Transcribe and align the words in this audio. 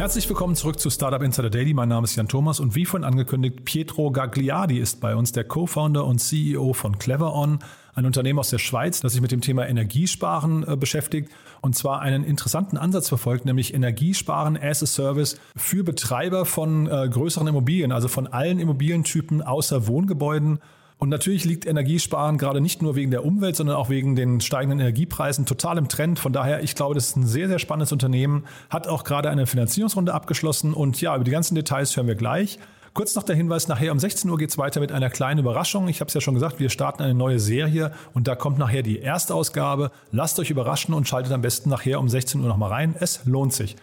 Herzlich 0.00 0.26
willkommen 0.30 0.56
zurück 0.56 0.80
zu 0.80 0.88
Startup 0.88 1.20
Insider 1.20 1.50
Daily. 1.50 1.74
Mein 1.74 1.90
Name 1.90 2.04
ist 2.04 2.16
Jan 2.16 2.26
Thomas 2.26 2.58
und 2.58 2.74
wie 2.74 2.86
vorhin 2.86 3.04
angekündigt, 3.04 3.66
Pietro 3.66 4.10
Gagliardi 4.10 4.78
ist 4.78 4.98
bei 4.98 5.14
uns, 5.14 5.32
der 5.32 5.44
Co-Founder 5.44 6.06
und 6.06 6.20
CEO 6.20 6.72
von 6.72 6.98
CleverOn, 6.98 7.58
ein 7.92 8.06
Unternehmen 8.06 8.38
aus 8.38 8.48
der 8.48 8.56
Schweiz, 8.56 9.02
das 9.02 9.12
sich 9.12 9.20
mit 9.20 9.30
dem 9.30 9.42
Thema 9.42 9.68
Energiesparen 9.68 10.66
äh, 10.66 10.74
beschäftigt 10.74 11.28
und 11.60 11.76
zwar 11.76 12.00
einen 12.00 12.24
interessanten 12.24 12.78
Ansatz 12.78 13.10
verfolgt, 13.10 13.44
nämlich 13.44 13.74
Energiesparen 13.74 14.56
as 14.56 14.82
a 14.82 14.86
Service 14.86 15.38
für 15.54 15.84
Betreiber 15.84 16.46
von 16.46 16.86
äh, 16.86 17.06
größeren 17.06 17.48
Immobilien, 17.48 17.92
also 17.92 18.08
von 18.08 18.26
allen 18.26 18.58
Immobilientypen 18.58 19.42
außer 19.42 19.86
Wohngebäuden. 19.86 20.60
Und 21.00 21.08
natürlich 21.08 21.46
liegt 21.46 21.64
Energiesparen 21.64 22.36
gerade 22.36 22.60
nicht 22.60 22.82
nur 22.82 22.94
wegen 22.94 23.10
der 23.10 23.24
Umwelt, 23.24 23.56
sondern 23.56 23.76
auch 23.76 23.88
wegen 23.88 24.16
den 24.16 24.42
steigenden 24.42 24.80
Energiepreisen 24.80 25.46
total 25.46 25.78
im 25.78 25.88
Trend. 25.88 26.18
Von 26.18 26.34
daher, 26.34 26.62
ich 26.62 26.74
glaube, 26.74 26.94
das 26.94 27.08
ist 27.08 27.16
ein 27.16 27.26
sehr, 27.26 27.48
sehr 27.48 27.58
spannendes 27.58 27.90
Unternehmen, 27.90 28.44
hat 28.68 28.86
auch 28.86 29.02
gerade 29.02 29.30
eine 29.30 29.46
Finanzierungsrunde 29.46 30.12
abgeschlossen. 30.12 30.74
Und 30.74 31.00
ja, 31.00 31.14
über 31.14 31.24
die 31.24 31.30
ganzen 31.30 31.54
Details 31.54 31.96
hören 31.96 32.06
wir 32.06 32.16
gleich. 32.16 32.58
Kurz 32.92 33.14
noch 33.14 33.22
der 33.22 33.34
Hinweis, 33.34 33.66
nachher 33.66 33.92
um 33.92 33.98
16 33.98 34.28
Uhr 34.28 34.36
geht 34.36 34.50
es 34.50 34.58
weiter 34.58 34.80
mit 34.80 34.92
einer 34.92 35.08
kleinen 35.08 35.40
Überraschung. 35.40 35.88
Ich 35.88 36.00
habe 36.00 36.08
es 36.08 36.14
ja 36.14 36.20
schon 36.20 36.34
gesagt, 36.34 36.60
wir 36.60 36.68
starten 36.68 37.02
eine 37.02 37.14
neue 37.14 37.38
Serie 37.38 37.92
und 38.12 38.28
da 38.28 38.34
kommt 38.34 38.58
nachher 38.58 38.82
die 38.82 38.98
erste 38.98 39.34
Ausgabe. 39.34 39.92
Lasst 40.12 40.38
euch 40.38 40.50
überraschen 40.50 40.92
und 40.92 41.08
schaltet 41.08 41.32
am 41.32 41.40
besten 41.40 41.70
nachher 41.70 41.98
um 41.98 42.10
16 42.10 42.42
Uhr 42.42 42.48
nochmal 42.48 42.70
rein. 42.70 42.94
Es 43.00 43.24
lohnt 43.24 43.54
sich. 43.54 43.76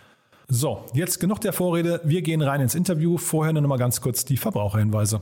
So, 0.50 0.86
jetzt 0.94 1.20
genug 1.20 1.42
der 1.42 1.54
Vorrede. 1.54 2.00
Wir 2.04 2.22
gehen 2.22 2.44
rein 2.44 2.62
ins 2.62 2.76
Interview. 2.76 3.18
Vorher 3.18 3.54
nur 3.54 3.64
noch 3.64 3.70
mal 3.70 3.78
ganz 3.78 4.02
kurz 4.02 4.24
die 4.24 4.38
Verbraucherhinweise. 4.38 5.22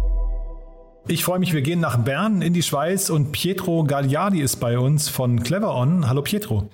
Ich 1.11 1.25
freue 1.25 1.39
mich, 1.39 1.51
wir 1.51 1.61
gehen 1.61 1.81
nach 1.81 1.97
Bern 1.97 2.41
in 2.41 2.53
die 2.53 2.63
Schweiz 2.63 3.09
und 3.09 3.33
Pietro 3.33 3.83
Gagliardi 3.83 4.39
ist 4.39 4.61
bei 4.61 4.79
uns 4.79 5.09
von 5.09 5.43
CleverOn. 5.43 6.07
Hallo 6.07 6.21
Pietro. 6.21 6.69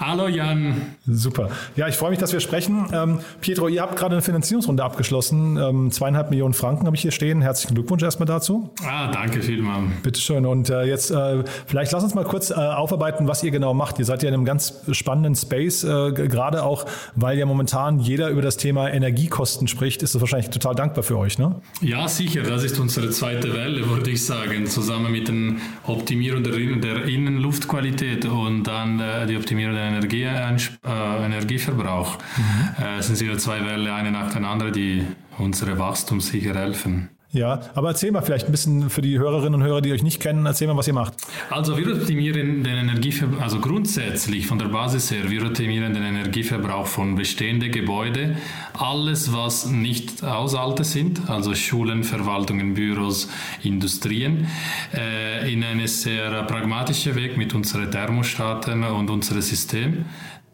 Hallo 0.00 0.28
Jan. 0.28 0.96
Super. 1.06 1.50
Ja, 1.76 1.88
ich 1.88 1.96
freue 1.96 2.08
mich, 2.08 2.18
dass 2.18 2.32
wir 2.32 2.40
sprechen. 2.40 2.86
Ähm, 2.90 3.18
Pietro, 3.42 3.68
ihr 3.68 3.82
habt 3.82 3.96
gerade 3.96 4.14
eine 4.14 4.22
Finanzierungsrunde 4.22 4.82
abgeschlossen. 4.82 5.58
Ähm, 5.58 5.90
zweieinhalb 5.90 6.30
Millionen 6.30 6.54
Franken 6.54 6.86
habe 6.86 6.96
ich 6.96 7.02
hier 7.02 7.10
stehen. 7.10 7.42
Herzlichen 7.42 7.74
Glückwunsch 7.74 8.02
erstmal 8.02 8.26
dazu. 8.26 8.70
Ah, 8.82 9.12
danke 9.12 9.42
vielmals. 9.42 9.90
Bitteschön. 10.02 10.46
Und 10.46 10.70
äh, 10.70 10.84
jetzt 10.84 11.10
äh, 11.10 11.44
vielleicht 11.66 11.92
lass 11.92 12.02
uns 12.02 12.14
mal 12.14 12.24
kurz 12.24 12.48
äh, 12.48 12.54
aufarbeiten, 12.54 13.28
was 13.28 13.44
ihr 13.44 13.50
genau 13.50 13.74
macht. 13.74 13.98
Ihr 13.98 14.06
seid 14.06 14.22
ja 14.22 14.30
in 14.30 14.34
einem 14.34 14.46
ganz 14.46 14.72
spannenden 14.92 15.34
Space, 15.34 15.84
äh, 15.84 16.12
gerade 16.12 16.62
auch, 16.62 16.86
weil 17.14 17.38
ja 17.38 17.44
momentan 17.44 17.98
jeder 17.98 18.30
über 18.30 18.40
das 18.40 18.56
Thema 18.56 18.88
Energiekosten 18.88 19.68
spricht, 19.68 20.02
ist 20.02 20.14
das 20.14 20.22
wahrscheinlich 20.22 20.48
total 20.48 20.74
dankbar 20.74 21.04
für 21.04 21.18
euch, 21.18 21.38
ne? 21.38 21.56
Ja, 21.82 22.08
sicher. 22.08 22.42
Das 22.42 22.64
ist 22.64 22.80
unsere 22.80 23.10
zweite 23.10 23.52
Welle 23.52 23.81
würde 23.88 24.10
ich 24.10 24.24
sagen, 24.24 24.66
zusammen 24.66 25.12
mit 25.12 25.28
der 25.28 25.56
Optimierung 25.86 26.42
der, 26.42 27.04
Innenluftqualität 27.04 28.24
und 28.24 28.64
dann 28.64 29.00
äh, 29.00 29.26
die 29.26 29.36
Optimierung 29.36 29.74
der 29.74 29.84
Energie, 29.84 30.22
äh, 30.22 31.24
Energieverbrauch. 31.24 32.18
Mhm. 32.36 32.84
Äh, 32.84 33.02
sind 33.02 33.16
sicher 33.16 33.38
zwei 33.38 33.64
Welle, 33.64 33.92
eine 33.94 34.10
nach 34.10 34.32
der 34.32 34.44
anderen, 34.44 34.72
die 34.72 35.02
unsere 35.38 35.78
Wachstum 35.78 36.20
sicher 36.20 36.54
helfen. 36.54 37.08
Ja, 37.34 37.62
aber 37.74 37.88
erzähl 37.88 38.12
mal 38.12 38.20
vielleicht 38.20 38.44
ein 38.44 38.52
bisschen 38.52 38.90
für 38.90 39.00
die 39.00 39.18
Hörerinnen 39.18 39.54
und 39.54 39.66
Hörer, 39.66 39.80
die 39.80 39.90
euch 39.92 40.02
nicht 40.02 40.20
kennen, 40.20 40.44
erzähl 40.44 40.68
mal, 40.68 40.76
was 40.76 40.86
ihr 40.86 40.92
macht. 40.92 41.14
Also 41.48 41.78
wir 41.78 41.90
optimieren 41.90 42.62
den 42.62 42.76
Energieverbrauch, 42.76 43.40
also 43.40 43.58
grundsätzlich 43.58 44.46
von 44.46 44.58
der 44.58 44.66
Basis 44.66 45.10
her, 45.10 45.30
wir 45.30 45.46
optimieren 45.46 45.94
den 45.94 46.02
Energieverbrauch 46.02 46.86
von 46.86 47.14
bestehenden 47.14 47.72
Gebäuden. 47.72 48.36
Alles, 48.74 49.32
was 49.32 49.66
nicht 49.66 50.22
Haushalte 50.22 50.84
sind, 50.84 51.30
also 51.30 51.54
Schulen, 51.54 52.04
Verwaltungen, 52.04 52.74
Büros, 52.74 53.30
Industrien, 53.62 54.46
äh, 54.94 55.50
in 55.50 55.64
einen 55.64 55.86
sehr 55.86 56.42
pragmatischen 56.42 57.14
Weg 57.14 57.38
mit 57.38 57.54
unseren 57.54 57.90
Thermostaten 57.90 58.84
und 58.84 59.08
unserem 59.08 59.40
System 59.40 60.04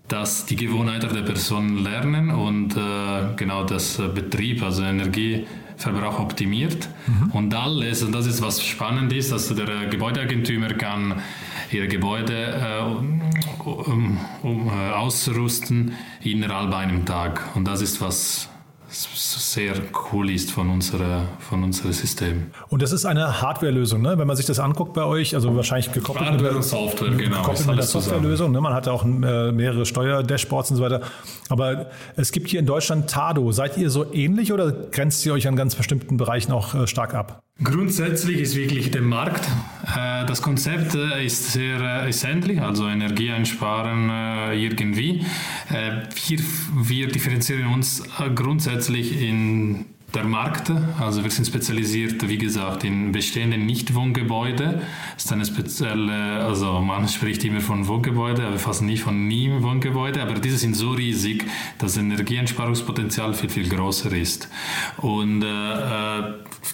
dass 0.06 0.46
die 0.46 0.56
Gewohnheiten 0.56 1.12
der 1.12 1.20
Personen 1.20 1.84
lernen 1.84 2.30
und 2.30 2.74
äh, 2.74 3.34
genau 3.36 3.64
das 3.64 3.98
Betrieb, 4.14 4.62
also 4.62 4.82
Energie, 4.82 5.46
Verbrauch 5.78 6.18
optimiert. 6.18 6.88
Mhm. 7.06 7.30
Und 7.30 7.54
alles, 7.54 8.02
und 8.02 8.12
das 8.12 8.26
ist 8.26 8.42
was 8.42 8.62
spannend 8.62 9.12
ist, 9.12 9.32
dass 9.32 9.48
der 9.54 9.86
Gebäudeeigentümer 9.86 10.74
kann 10.74 11.22
ihre 11.70 11.88
Gebäude 11.88 12.34
äh, 12.34 13.64
um, 13.64 14.18
um, 14.42 14.68
äh, 14.68 14.92
ausrüsten 14.92 15.92
innerhalb 16.20 16.74
einem 16.74 17.04
Tag. 17.04 17.54
Und 17.54 17.66
das 17.66 17.80
ist 17.80 18.00
was 18.00 18.48
sehr 18.90 19.74
cool 20.12 20.30
ist 20.30 20.50
von 20.50 20.70
unserem 20.70 21.28
von 21.40 21.62
unserem 21.62 21.92
System. 21.92 22.50
Und 22.68 22.82
das 22.82 22.92
ist 22.92 23.04
eine 23.04 23.42
Hardware-Lösung, 23.42 24.02
ne? 24.02 24.18
wenn 24.18 24.26
man 24.26 24.36
sich 24.36 24.46
das 24.46 24.58
anguckt 24.58 24.94
bei 24.94 25.04
euch, 25.04 25.34
also 25.34 25.54
wahrscheinlich 25.54 25.92
gekoppelt 25.92 26.30
Hardware 26.30 26.54
mit 26.54 26.64
Software, 26.64 27.10
genau, 27.10 27.38
gekoppelt 27.38 27.66
mit 27.66 27.76
der 27.78 27.84
Softwarelösung. 27.84 28.52
Ne? 28.52 28.60
Man 28.60 28.72
hat 28.72 28.88
auch 28.88 29.04
äh, 29.04 29.52
mehrere 29.52 29.84
Steuerdashboards 29.84 30.70
und 30.70 30.76
so 30.76 30.82
weiter. 30.82 31.02
Aber 31.48 31.86
es 32.16 32.32
gibt 32.32 32.48
hier 32.48 32.60
in 32.60 32.66
Deutschland 32.66 33.10
Tado. 33.10 33.52
Seid 33.52 33.76
ihr 33.76 33.90
so 33.90 34.12
ähnlich 34.12 34.52
oder 34.52 34.72
grenzt 34.72 35.24
ihr 35.26 35.32
euch 35.32 35.46
an 35.46 35.56
ganz 35.56 35.74
bestimmten 35.74 36.16
Bereichen 36.16 36.52
auch 36.52 36.74
äh, 36.74 36.86
stark 36.86 37.14
ab? 37.14 37.42
Grundsätzlich 37.62 38.38
ist 38.38 38.54
wirklich 38.54 38.92
der 38.92 39.02
Markt. 39.02 39.44
Äh, 39.84 40.24
das 40.26 40.42
Konzept 40.42 40.94
äh, 40.94 41.24
ist 41.24 41.52
sehr 41.52 42.06
ist 42.06 42.22
ähnlich, 42.24 42.60
also 42.60 42.88
Energie 42.88 43.30
einsparen 43.30 44.10
irgendwie. 44.52 45.24
Wir, 45.70 46.38
wir 46.88 47.08
differenzieren 47.08 47.66
uns 47.66 48.02
grundsätzlich 48.34 49.20
in 49.20 49.86
der 50.14 50.24
Markt. 50.24 50.72
Also 50.98 51.22
wir 51.22 51.30
sind 51.30 51.46
spezialisiert, 51.46 52.26
wie 52.28 52.38
gesagt, 52.38 52.82
in 52.84 53.12
bestehenden 53.12 53.66
Nicht-Wohngebäude. 53.66 54.80
Ist 55.16 55.30
eine 55.32 55.44
spezielle, 55.44 56.44
also 56.44 56.80
man 56.80 57.06
spricht 57.08 57.44
immer 57.44 57.60
von 57.60 57.86
Wohngebäude, 57.86 58.46
aber 58.46 58.58
fast 58.58 58.80
nie 58.82 58.96
von 58.96 59.28
Nie-Wohngebäude. 59.28 60.22
Aber 60.22 60.34
diese 60.34 60.56
sind 60.56 60.74
so 60.74 60.92
riesig, 60.92 61.44
dass 61.78 61.94
das 61.94 62.02
Energieeinsparungspotenzial 62.02 63.34
viel, 63.34 63.50
viel 63.50 63.68
größer 63.68 64.10
ist. 64.12 64.48
Und 64.96 65.42
äh, 65.42 66.22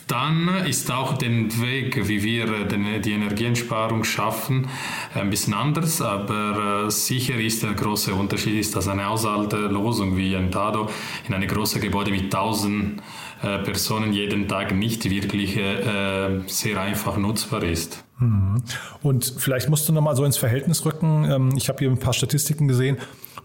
dann 0.07 0.49
ist 0.67 0.91
auch 0.93 1.19
der 1.19 1.31
Weg, 1.31 2.09
wie 2.09 2.23
wir 2.23 2.67
die 3.01 3.13
Energieeinsparung 3.13 4.05
schaffen, 4.05 4.69
ein 5.13 5.31
bisschen 5.31 5.55
anders. 5.55 6.01
Aber 6.01 6.85
äh, 6.87 6.91
sicher 6.91 7.35
ist 7.35 7.65
der 7.65 7.73
große 7.73 8.15
Unterschied, 8.15 8.61
ist, 8.61 8.77
dass 8.77 8.87
eine 8.87 9.07
Haushaltslösung 9.07 10.17
wie 10.17 10.37
ein 10.37 10.53
Tado 10.53 10.89
in 11.27 11.35
eine 11.35 11.49
große 11.49 11.81
Gebäude 11.81 12.13
mit 12.13 12.33
1000 12.35 13.03
äh, 13.45 13.59
Personen 13.59 14.13
jeden 14.13 14.49
Tag 14.49 14.75
nicht 14.75 15.09
wirklich 15.09 15.57
äh, 15.57 16.41
sehr 16.47 16.81
einfach 16.81 17.17
nutzbar 17.17 17.63
ist. 17.63 18.05
Mhm. 18.19 18.63
Und 19.03 19.35
vielleicht 19.39 19.69
musst 19.69 19.89
du 19.89 19.93
noch 19.93 20.03
mal 20.03 20.17
so 20.17 20.25
ins 20.25 20.37
Verhältnis 20.37 20.85
rücken. 20.85 21.29
Ähm, 21.31 21.53
ich 21.57 21.69
habe 21.69 21.79
hier 21.79 21.91
ein 21.91 21.99
paar 21.99 22.15
Statistiken 22.15 22.69
gesehen. 22.69 22.97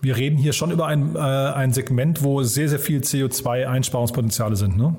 Wir 0.02 0.16
reden 0.16 0.38
hier 0.38 0.54
schon 0.54 0.72
über 0.72 0.88
ein, 0.88 1.16
äh, 1.16 1.20
ein 1.20 1.74
Segment, 1.74 2.24
wo 2.24 2.44
sehr, 2.44 2.70
sehr 2.70 2.80
viel 2.80 3.02
CO2-Einsparungspotenziale 3.02 4.56
sind, 4.56 4.78
ne? 4.78 4.96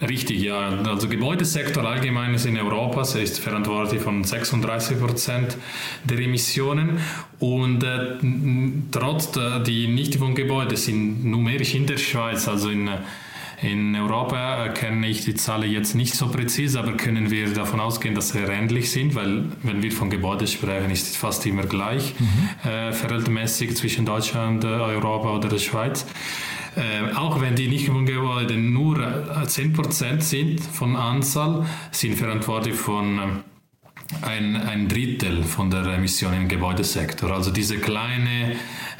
Richtig, 0.00 0.42
ja. 0.42 0.68
Also 0.84 1.08
Gebäudesektor 1.08 1.82
allgemein 1.84 2.34
ist 2.34 2.44
in 2.44 2.58
Europa 2.58 3.00
ist 3.00 3.40
verantwortlich 3.40 4.02
von 4.02 4.24
36 4.24 5.00
Prozent 5.00 5.56
der 6.04 6.18
Emissionen 6.18 6.98
und 7.38 7.82
äh, 7.82 8.18
trotz 8.90 9.30
der, 9.30 9.60
die 9.60 9.88
nicht 9.88 10.16
von 10.16 10.34
Gebäuden 10.34 10.76
sind 10.76 11.24
numerisch 11.24 11.74
in 11.74 11.86
der 11.86 11.96
Schweiz, 11.96 12.46
also 12.46 12.68
in 12.68 12.90
in 13.62 13.96
Europa 13.96 14.68
kenne 14.68 15.06
ich 15.08 15.24
die 15.24 15.34
Zahlen 15.34 15.70
jetzt 15.70 15.94
nicht 15.94 16.14
so 16.14 16.28
präzise, 16.28 16.78
aber 16.78 16.92
können 16.92 17.30
wir 17.30 17.52
davon 17.54 17.80
ausgehen, 17.80 18.14
dass 18.14 18.30
sie 18.30 18.40
ähnlich 18.40 18.90
sind, 18.90 19.14
weil 19.14 19.44
wenn 19.62 19.82
wir 19.82 19.92
von 19.92 20.10
Gebäuden 20.10 20.46
sprechen, 20.46 20.90
ist 20.90 21.08
es 21.08 21.16
fast 21.16 21.46
immer 21.46 21.62
gleich 21.62 22.14
mhm. 22.18 22.70
äh, 22.70 22.92
verhältnismäßig 22.92 23.76
zwischen 23.76 24.04
Deutschland, 24.04 24.64
Europa 24.64 25.34
oder 25.36 25.48
der 25.48 25.58
Schweiz. 25.58 26.06
Äh, 26.76 27.14
auch 27.14 27.40
wenn 27.40 27.56
die 27.56 27.68
Nichtwohngebäude 27.68 28.58
nur 28.58 28.98
10% 28.98 30.04
äh, 30.04 30.20
sind 30.20 30.60
von 30.60 30.94
Anzahl, 30.94 31.64
sind 31.90 32.16
verantwortlich 32.16 32.74
von 32.74 33.18
äh, 33.18 33.22
ein, 34.20 34.56
ein 34.56 34.86
Drittel 34.86 35.42
von 35.42 35.70
der 35.70 35.86
Emission 35.86 36.34
im 36.34 36.48
Gebäudesektor. 36.48 37.30
Also 37.30 37.50
diese 37.50 37.78
kleine 37.78 38.52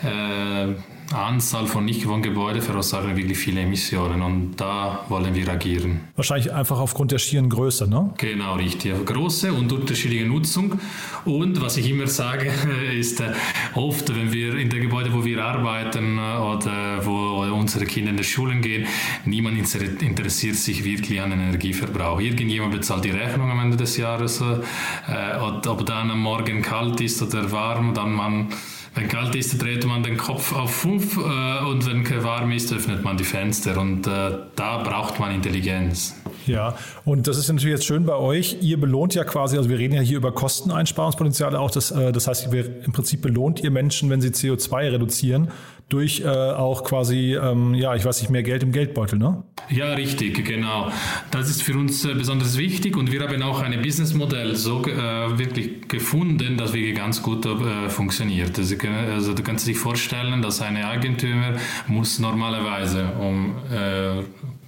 äh, 0.02 0.74
Anzahl 1.12 1.66
von 1.66 1.84
Nichtwohngebäuden 1.84 2.62
verursachen 2.62 3.16
wirklich 3.16 3.38
viele 3.38 3.60
Emissionen 3.60 4.22
und 4.22 4.56
da 4.56 5.04
wollen 5.08 5.34
wir 5.34 5.48
agieren. 5.48 6.00
Wahrscheinlich 6.16 6.52
einfach 6.52 6.78
aufgrund 6.80 7.12
der 7.12 7.18
schieren 7.18 7.48
Größe, 7.48 7.88
ne? 7.88 8.12
Genau, 8.18 8.54
richtig. 8.54 8.92
Große 9.04 9.52
und 9.52 9.72
unterschiedliche 9.72 10.26
Nutzung. 10.26 10.80
Und 11.24 11.60
was 11.60 11.76
ich 11.76 11.88
immer 11.88 12.06
sage, 12.06 12.50
ist 12.98 13.20
äh, 13.20 13.32
oft, 13.74 14.14
wenn 14.14 14.32
wir 14.32 14.56
in 14.56 14.70
der 14.70 14.80
Gebäude, 14.80 15.12
wo 15.12 15.24
wir 15.24 15.44
arbeiten 15.44 16.18
äh, 16.18 16.38
oder 16.38 17.06
wo 17.06 17.44
unsere 17.54 17.84
Kinder 17.84 18.10
in 18.10 18.16
die 18.16 18.24
Schulen 18.24 18.60
gehen, 18.60 18.86
niemand 19.24 19.56
interessiert 19.58 20.56
sich 20.56 20.84
wirklich 20.84 21.20
an 21.20 21.32
Energieverbrauch. 21.32 22.20
Irgendjemand 22.20 22.72
bezahlt 22.72 23.04
die 23.04 23.10
Rechnung 23.10 23.50
am 23.50 23.60
Ende 23.60 23.76
des 23.76 23.96
Jahres, 23.96 24.40
äh, 24.40 25.36
ob 25.40 25.86
dann 25.86 26.10
am 26.10 26.20
Morgen 26.20 26.62
kalt 26.62 27.00
ist 27.00 27.22
oder 27.22 27.50
warm, 27.52 27.94
dann 27.94 28.12
man 28.12 28.48
wenn 28.96 29.08
kalt 29.08 29.34
ist, 29.34 29.62
dreht 29.62 29.84
man 29.86 30.02
den 30.02 30.16
Kopf 30.16 30.54
auf 30.54 30.74
5 30.74 31.16
äh, 31.16 31.64
und 31.66 31.86
wenn 31.86 32.24
warm 32.24 32.50
ist, 32.50 32.72
öffnet 32.72 33.04
man 33.04 33.18
die 33.18 33.24
Fenster 33.24 33.78
und 33.78 34.06
äh, 34.06 34.30
da 34.56 34.78
braucht 34.82 35.20
man 35.20 35.34
Intelligenz. 35.34 36.16
Ja, 36.46 36.76
und 37.04 37.26
das 37.26 37.36
ist 37.36 37.48
natürlich 37.48 37.74
jetzt 37.74 37.84
schön 37.84 38.06
bei 38.06 38.14
euch. 38.14 38.56
Ihr 38.62 38.80
belohnt 38.80 39.14
ja 39.14 39.24
quasi, 39.24 39.58
also 39.58 39.68
wir 39.68 39.78
reden 39.78 39.94
ja 39.94 40.00
hier 40.00 40.16
über 40.16 40.32
Kosteneinsparungspotenziale 40.32 41.60
auch. 41.60 41.70
Das, 41.70 41.90
äh, 41.90 42.10
das 42.10 42.26
heißt, 42.26 42.52
im 42.52 42.92
Prinzip 42.92 43.20
belohnt 43.20 43.60
ihr 43.60 43.70
Menschen, 43.70 44.08
wenn 44.08 44.22
sie 44.22 44.28
CO2 44.28 44.92
reduzieren 44.92 45.50
durch 45.88 46.20
äh, 46.20 46.26
auch 46.26 46.82
quasi, 46.82 47.36
ähm, 47.36 47.74
ja, 47.74 47.94
ich 47.94 48.04
weiß 48.04 48.20
nicht, 48.20 48.30
mehr 48.30 48.42
Geld 48.42 48.64
im 48.64 48.72
Geldbeutel, 48.72 49.20
ne? 49.20 49.44
Ja, 49.68 49.94
richtig, 49.94 50.44
genau. 50.44 50.90
Das 51.30 51.48
ist 51.48 51.62
für 51.62 51.74
uns 51.74 52.04
äh, 52.04 52.14
besonders 52.14 52.58
wichtig 52.58 52.96
und 52.96 53.12
wir 53.12 53.20
haben 53.20 53.40
auch 53.42 53.62
ein 53.62 53.80
Businessmodell 53.82 54.56
so 54.56 54.84
äh, 54.84 55.38
wirklich 55.38 55.86
gefunden, 55.86 56.56
das 56.56 56.72
wirklich 56.72 56.96
ganz 56.96 57.22
gut 57.22 57.46
äh, 57.46 57.88
funktioniert. 57.88 58.58
Also, 58.58 58.76
also, 58.88 59.34
du 59.34 59.42
kannst 59.42 59.66
dir 59.66 59.74
vorstellen, 59.74 60.42
dass 60.42 60.60
ein 60.60 60.76
Eigentümer 60.76 61.54
muss 61.86 62.18
normalerweise, 62.18 63.12
um 63.18 63.56
äh, 63.70 64.22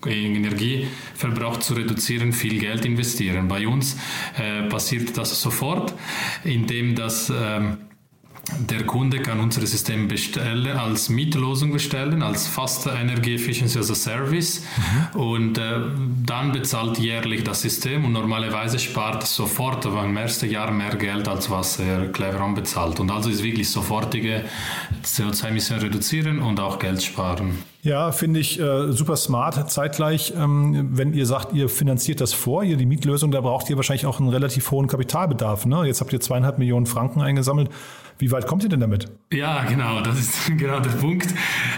Energieverbrauch 0.07 1.59
zu 1.59 1.75
reduzieren, 1.75 2.33
viel 2.33 2.59
Geld 2.59 2.85
investieren. 2.85 3.49
Bei 3.49 3.67
uns 3.67 3.97
äh, 4.39 4.69
passiert 4.69 5.17
das 5.17 5.41
sofort, 5.41 5.95
indem 6.45 6.95
das 6.95 7.31
ähm, 7.35 7.79
der 8.59 8.85
Kunde 8.85 9.21
kann 9.21 9.41
unser 9.41 9.67
System 9.67 10.09
bestellen, 10.09 10.77
als 10.77 11.09
Mietlosung 11.09 11.73
bestellen, 11.73 12.23
als 12.23 12.47
Fast 12.47 12.87
Energy 12.87 13.35
Efficiency 13.35 13.79
as 13.79 13.91
a 13.91 13.95
Service 13.95 14.63
mhm. 15.15 15.21
und 15.21 15.59
äh, 15.59 15.81
dann 16.25 16.53
bezahlt 16.53 16.99
jährlich 16.99 17.45
das 17.45 17.63
System 17.63 18.05
und 18.05 18.13
normalerweise 18.13 18.79
spart 18.79 19.27
sofort 19.27 19.85
im 19.85 20.17
ersten 20.17 20.51
Jahr 20.51 20.71
mehr 20.71 20.97
Geld, 20.97 21.29
als 21.29 21.51
was 21.51 21.79
er 21.79 22.09
Cleveron 22.09 22.55
bezahlt. 22.55 23.01
Und 23.01 23.11
also 23.11 23.29
ist 23.29 23.43
wirklich 23.43 23.69
sofortige 23.69 24.45
CO2-Emissionen 25.05 25.83
reduzieren 25.83 26.39
und 26.41 26.61
auch 26.61 26.79
Geld 26.79 27.03
sparen. 27.03 27.59
Ja, 27.83 28.11
finde 28.11 28.41
ich 28.41 28.59
äh, 28.59 28.93
super 28.93 29.17
smart. 29.17 29.71
Zeitgleich, 29.71 30.35
ähm, 30.37 30.91
wenn 30.97 31.15
ihr 31.15 31.27
sagt, 31.27 31.53
ihr 31.53 31.69
finanziert 31.69 32.21
das 32.21 32.33
vor, 32.33 32.65
ihr 32.65 32.77
die 32.77 32.87
Mietlösung, 32.87 33.31
da 33.31 33.41
braucht 33.41 33.71
ihr 33.71 33.77
wahrscheinlich 33.77 34.07
auch 34.07 34.19
einen 34.19 34.31
relativ 34.31 34.71
hohen 34.73 34.89
Kapitalbedarf. 34.89 35.65
Ne? 35.65 35.85
Jetzt 35.87 36.01
habt 36.01 36.13
ihr 36.13 36.21
zweieinhalb 36.21 36.59
Millionen 36.59 36.87
Franken 36.87 37.21
eingesammelt. 37.21 37.71
Wie 38.19 38.33
weit 38.33 38.49
kommt 38.49 38.65
ihr 38.65 38.69
denn 38.69 38.81
damit? 38.81 39.07
Ja, 39.33 39.63
genau, 39.63 40.01
das 40.01 40.19
ist 40.19 40.47
genau 40.59 40.81
der 40.81 40.91
Punkt. 40.91 41.29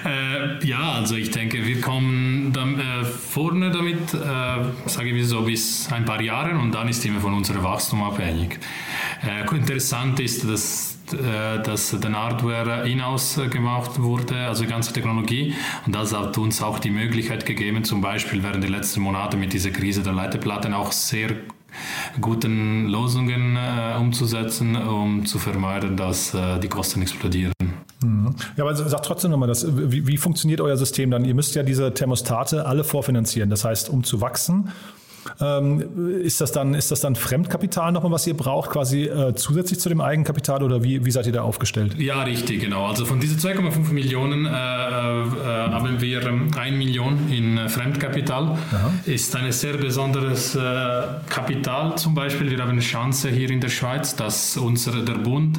Äh, 0.07 0.67
ja, 0.67 0.93
also 0.93 1.17
ich 1.17 1.31
denke, 1.33 1.67
wir 1.67 1.83
kommen 1.83 2.55
dann, 2.55 2.81
äh, 2.81 3.05
vorne 3.05 3.71
damit, 3.71 4.15
äh, 4.15 4.89
sage 4.89 5.11
ich 5.11 5.29
so, 5.29 5.43
bis 5.43 5.93
ein 5.93 6.07
paar 6.07 6.23
Jahren 6.23 6.59
und 6.59 6.73
dann 6.73 6.89
ist 6.89 7.05
immer 7.05 7.21
von 7.21 7.35
unserem 7.35 7.63
Wachstum 7.63 8.03
abhängig. 8.03 8.59
Äh, 9.23 9.55
interessant 9.55 10.19
ist, 10.19 10.49
dass 10.49 11.00
dass 11.13 11.91
der 11.91 12.13
Hardware 12.13 12.89
in-house 12.89 13.41
gemacht 13.51 14.01
wurde, 14.01 14.37
also 14.47 14.65
die 14.65 14.71
ganze 14.71 14.93
Technologie. 14.93 15.55
Und 15.87 15.95
das 15.95 16.15
hat 16.15 16.37
uns 16.39 16.63
auch 16.63 16.79
die 16.79 16.91
Möglichkeit 16.91 17.47
gegeben, 17.47 17.85
zum 17.85 18.01
Beispiel 18.01 18.43
während 18.43 18.63
der 18.63 18.71
letzten 18.71 19.01
Monate 19.01 19.37
mit 19.37 19.53
dieser 19.53 19.71
Krise 19.71 20.03
der 20.03 20.13
Leiterplatten 20.13 20.75
auch 20.75 20.93
sehr 20.93 21.31
guten 22.21 22.89
Lösungen 22.89 23.57
äh, 23.57 23.97
umzusetzen, 23.99 24.77
um 24.77 25.25
zu 25.27 25.39
vermeiden, 25.39 25.97
dass 25.97 26.35
äh, 26.35 26.59
die 26.59 26.69
Kosten 26.69 27.03
explodieren. 27.03 27.53
Mhm. 28.03 28.35
Ja, 28.57 28.65
aber 28.65 28.75
sag 28.75 29.03
trotzdem 29.03 29.31
nochmal, 29.31 29.49
das, 29.49 29.67
wie, 29.69 30.07
wie 30.07 30.17
funktioniert 30.17 30.61
euer 30.61 30.77
System 30.77 31.11
dann? 31.11 31.25
Ihr 31.25 31.35
müsst 31.35 31.55
ja 31.55 31.63
diese 31.63 31.93
Thermostate 31.93 32.67
alle 32.67 32.85
vorfinanzieren. 32.85 33.51
Das 33.51 33.65
heißt, 33.65 33.91
um 33.91 34.05
zu 34.05 34.21
wachsen, 34.21 34.71
ähm, 35.41 36.21
ist, 36.23 36.41
das 36.41 36.53
dann, 36.53 36.75
ist 36.75 36.91
das 36.91 37.01
dann 37.01 37.17
Fremdkapital 37.17 37.93
nochmal, 37.93 38.13
was 38.13 38.27
ihr 38.27 38.37
braucht, 38.37 38.71
quasi 38.71 39.05
äh, 39.05 39.35
zusätzlich 39.35 39.81
zu 39.81 39.89
dem 39.89 40.01
Eigenkapital 40.01 40.63
oder 40.63 40.83
wie, 40.83 41.05
wie 41.05 41.11
seid 41.11 41.27
ihr 41.27 41.33
da 41.33 41.43
aufgestellt? 41.43 41.97
Ja, 41.99 42.23
richtig, 42.23 42.61
genau. 42.61 42.87
Also 42.87 43.05
von 43.05 43.21
diesen 43.21 43.39
2,5 43.39 43.93
Millionen 43.93 44.47
äh, 44.47 44.51
äh, 44.51 44.53
haben 44.53 46.01
wir 46.01 46.27
ähm, 46.27 46.51
1 46.57 46.77
Million 46.77 47.31
in 47.31 47.59
äh, 47.59 47.69
Fremdkapital. 47.69 48.45
Aha. 48.45 48.93
Ist 49.07 49.35
ein 49.37 49.51
sehr 49.53 49.75
besonderes 49.75 50.55
äh, 50.55 51.03
Kapital 51.29 51.97
zum 51.97 52.15
Beispiel. 52.15 52.51
Wir 52.51 52.59
haben 52.59 52.71
eine 52.71 52.81
Chance 52.81 53.31
hier 53.31 53.51
in 53.51 53.61
der 53.61 53.69
Schweiz, 53.69 54.17
dass 54.17 54.57
unser, 54.57 55.03
der 55.03 55.15
Bund 55.15 55.59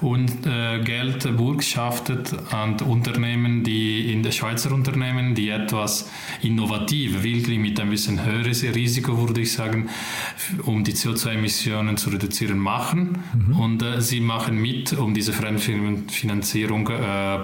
und 0.00 0.46
äh, 0.46 0.80
Geld 0.82 1.36
burgschaftet 1.36 2.34
an 2.50 2.76
Unternehmen, 2.80 3.64
die 3.64 4.12
in 4.12 4.22
der 4.22 4.30
Schweizer 4.30 4.72
Unternehmen, 4.72 5.34
die 5.34 5.50
etwas 5.50 6.08
innovativ, 6.42 7.22
wirklich 7.22 7.58
mit 7.58 7.78
ein 7.80 7.90
bisschen 7.90 8.24
höheres 8.24 8.62
Risiko 8.62 8.99
Risiko, 9.00 9.28
würde 9.28 9.40
ich 9.40 9.52
sagen, 9.52 9.88
um 10.64 10.84
die 10.84 10.92
CO2-Emissionen 10.92 11.96
zu 11.96 12.10
reduzieren, 12.10 12.58
machen. 12.58 13.18
Mhm. 13.34 13.60
Und 13.60 13.82
äh, 13.82 14.00
sie 14.00 14.20
machen 14.20 14.60
mit, 14.60 14.92
um 14.92 15.14
diese 15.14 15.32
Fremdfinanzierung 15.32 16.88
äh, 16.88 17.38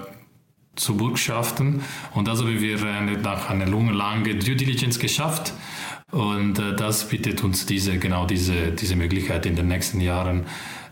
zu 0.75 0.97
burgschaften. 0.97 1.81
Und 2.13 2.29
also 2.29 2.45
haben 2.45 2.61
wir 2.61 2.83
eine, 2.83 3.17
nach 3.17 3.49
einer 3.49 3.65
langen 3.65 4.39
Due 4.39 4.55
Diligence 4.55 4.99
geschafft. 4.99 5.53
Und 6.11 6.59
äh, 6.59 6.75
das 6.75 7.09
bietet 7.09 7.43
uns 7.43 7.65
diese, 7.65 7.97
genau 7.97 8.25
diese, 8.27 8.71
diese 8.71 8.95
Möglichkeit 8.95 9.45
in 9.45 9.55
den 9.55 9.67
nächsten 9.67 9.99
Jahren 9.99 10.45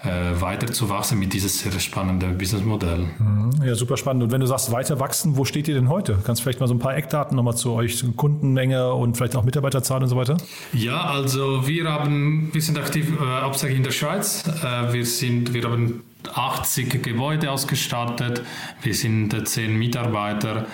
äh, 0.05 0.39
weiter 0.41 0.67
zu 0.67 0.89
wachsen 0.89 1.19
mit 1.19 1.33
diesem 1.33 1.49
sehr 1.49 1.79
spannenden 1.79 2.37
Businessmodell. 2.37 3.07
Mhm. 3.17 3.51
Ja, 3.63 3.75
super 3.75 3.97
spannend. 3.97 4.23
Und 4.23 4.31
wenn 4.31 4.41
du 4.41 4.47
sagst, 4.47 4.71
weiter 4.71 4.99
wachsen, 4.99 5.37
wo 5.37 5.45
steht 5.45 5.67
ihr 5.67 5.75
denn 5.75 5.89
heute? 5.89 6.17
Kannst 6.23 6.41
du 6.41 6.43
vielleicht 6.43 6.59
mal 6.59 6.67
so 6.67 6.73
ein 6.73 6.79
paar 6.79 6.95
Eckdaten 6.95 7.35
nochmal 7.35 7.55
zu 7.55 7.71
euch, 7.71 8.03
Kundenmenge 8.15 8.93
und 8.93 9.17
vielleicht 9.17 9.35
auch 9.35 9.43
Mitarbeiterzahl 9.43 10.01
und 10.01 10.09
so 10.09 10.15
weiter? 10.15 10.37
Ja, 10.73 11.05
also 11.05 11.67
wir 11.67 11.91
haben, 11.91 12.49
wir 12.53 12.61
sind 12.61 12.77
aktiv 12.77 13.11
äh, 13.19 13.41
hauptsächlich 13.41 13.77
in 13.77 13.83
der 13.83 13.91
Schweiz. 13.91 14.43
Äh, 14.47 14.93
wir 14.93 15.05
sind, 15.05 15.53
wir 15.53 15.63
haben 15.63 16.03
80 16.33 17.03
Gebäude 17.03 17.51
ausgestattet. 17.51 18.41
Wir 18.81 18.93
sind 18.93 19.47
10 19.47 19.77
Mitarbeiter 19.77 20.65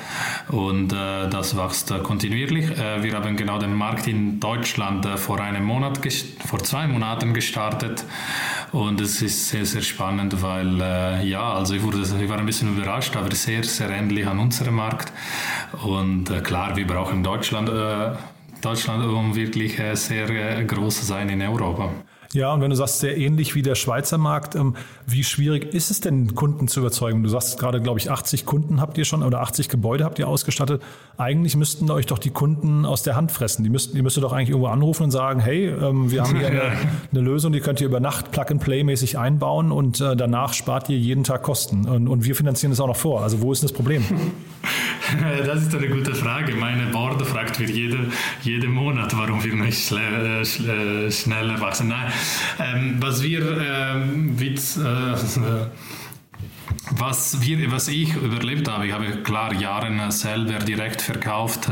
und 0.49 0.93
äh, 0.93 1.29
das 1.29 1.57
wächst 1.57 1.91
äh, 1.91 1.99
kontinuierlich. 1.99 2.71
Äh, 2.71 3.03
wir 3.03 3.13
haben 3.13 3.35
genau 3.35 3.59
den 3.59 3.73
Markt 3.73 4.07
in 4.07 4.39
Deutschland 4.39 5.05
äh, 5.05 5.17
vor 5.17 5.39
einem 5.39 5.63
Monat, 5.63 5.99
vor 6.45 6.59
zwei 6.59 6.87
Monaten 6.87 7.33
gestartet 7.33 8.05
und 8.71 9.01
es 9.01 9.21
ist 9.21 9.49
sehr, 9.49 9.65
sehr 9.65 9.81
spannend, 9.81 10.41
weil 10.41 10.81
äh, 10.81 11.25
ja, 11.25 11.53
also 11.53 11.73
ich, 11.73 11.83
wurde, 11.83 12.01
ich 12.01 12.29
war 12.29 12.37
ein 12.37 12.45
bisschen 12.45 12.75
überrascht, 12.77 13.15
aber 13.15 13.33
sehr, 13.35 13.63
sehr 13.63 13.89
ähnlich 13.89 14.25
an 14.25 14.39
unserem 14.39 14.75
Markt 14.75 15.11
und 15.83 16.29
äh, 16.29 16.41
klar, 16.41 16.75
wir 16.75 16.87
brauchen 16.87 17.23
Deutschland, 17.23 17.69
Deutschland 18.61 19.05
um 19.05 19.35
wirklich 19.35 19.81
sehr 19.93 20.63
groß 20.63 20.99
zu 20.99 21.05
sein 21.05 21.29
in 21.29 21.41
Europa. 21.41 21.89
Ja, 22.33 22.53
und 22.53 22.61
wenn 22.61 22.69
du 22.69 22.75
sagst, 22.77 22.99
sehr 22.99 23.17
ähnlich 23.17 23.55
wie 23.55 23.61
der 23.61 23.75
Schweizer 23.75 24.17
Markt, 24.17 24.55
ähm, 24.55 24.75
wie 25.05 25.23
schwierig 25.23 25.73
ist 25.73 25.91
es 25.91 25.99
denn, 25.99 26.33
Kunden 26.33 26.69
zu 26.69 26.79
überzeugen? 26.79 27.23
Du 27.23 27.29
sagst 27.29 27.59
gerade, 27.59 27.81
glaube 27.81 27.99
ich, 27.99 28.09
80 28.09 28.45
Kunden 28.45 28.79
habt 28.79 28.97
ihr 28.97 29.03
schon 29.03 29.21
oder 29.21 29.41
80 29.41 29.67
Gebäude 29.67 30.05
habt 30.05 30.17
ihr 30.17 30.27
ausgestattet. 30.29 30.81
Eigentlich 31.17 31.57
müssten 31.57 31.91
euch 31.91 32.05
doch 32.05 32.19
die 32.19 32.29
Kunden 32.29 32.85
aus 32.85 33.03
der 33.03 33.15
Hand 33.15 33.31
fressen. 33.31 33.63
Die 33.63 33.69
müssten, 33.69 33.97
ihr 33.97 34.03
müsstet 34.03 34.23
doch 34.23 34.31
eigentlich 34.31 34.49
irgendwo 34.49 34.69
anrufen 34.69 35.03
und 35.03 35.11
sagen, 35.11 35.41
hey, 35.41 35.67
ähm, 35.67 36.09
wir 36.09 36.23
haben 36.23 36.37
hier 36.37 36.47
eine, 36.47 36.61
eine 37.11 37.21
Lösung, 37.21 37.51
die 37.51 37.59
könnt 37.59 37.81
ihr 37.81 37.87
über 37.87 37.99
Nacht 37.99 38.31
Plug-and-Play-mäßig 38.31 39.17
einbauen 39.17 39.71
und 39.73 39.99
äh, 39.99 40.15
danach 40.15 40.53
spart 40.53 40.89
ihr 40.89 40.97
jeden 40.97 41.25
Tag 41.25 41.43
Kosten. 41.43 41.87
Und, 41.87 42.07
und 42.07 42.23
wir 42.23 42.35
finanzieren 42.35 42.71
das 42.71 42.79
auch 42.79 42.87
noch 42.87 42.95
vor. 42.95 43.23
Also 43.23 43.41
wo 43.41 43.51
ist 43.51 43.63
das 43.63 43.73
Problem? 43.73 44.05
Das 45.45 45.63
ist 45.63 45.75
eine 45.75 45.89
gute 45.89 46.15
Frage. 46.15 46.55
Meine 46.55 46.87
Board 46.87 47.21
fragt 47.25 47.59
mir 47.59 47.69
jede, 47.69 48.11
jeden 48.41 48.71
Monat, 48.71 49.15
warum 49.17 49.43
wir 49.43 49.55
nicht 49.55 49.87
schnell, 49.87 50.41
äh, 50.41 51.11
schneller 51.11 51.59
wachsen. 51.59 51.89
Nein, 51.89 52.11
ähm, 52.59 52.95
was 52.99 53.21
wir 53.23 53.41
ähm, 53.61 54.39
Witz, 54.39 54.77
äh, 54.77 54.81
was, 56.89 57.41
wir, 57.41 57.71
was 57.71 57.87
ich 57.87 58.15
überlebt 58.15 58.67
habe, 58.67 58.87
ich 58.87 58.93
habe 58.93 59.05
klar 59.23 59.53
Jahre 59.53 60.11
selber 60.11 60.59
direkt 60.59 61.01
verkauft 61.01 61.69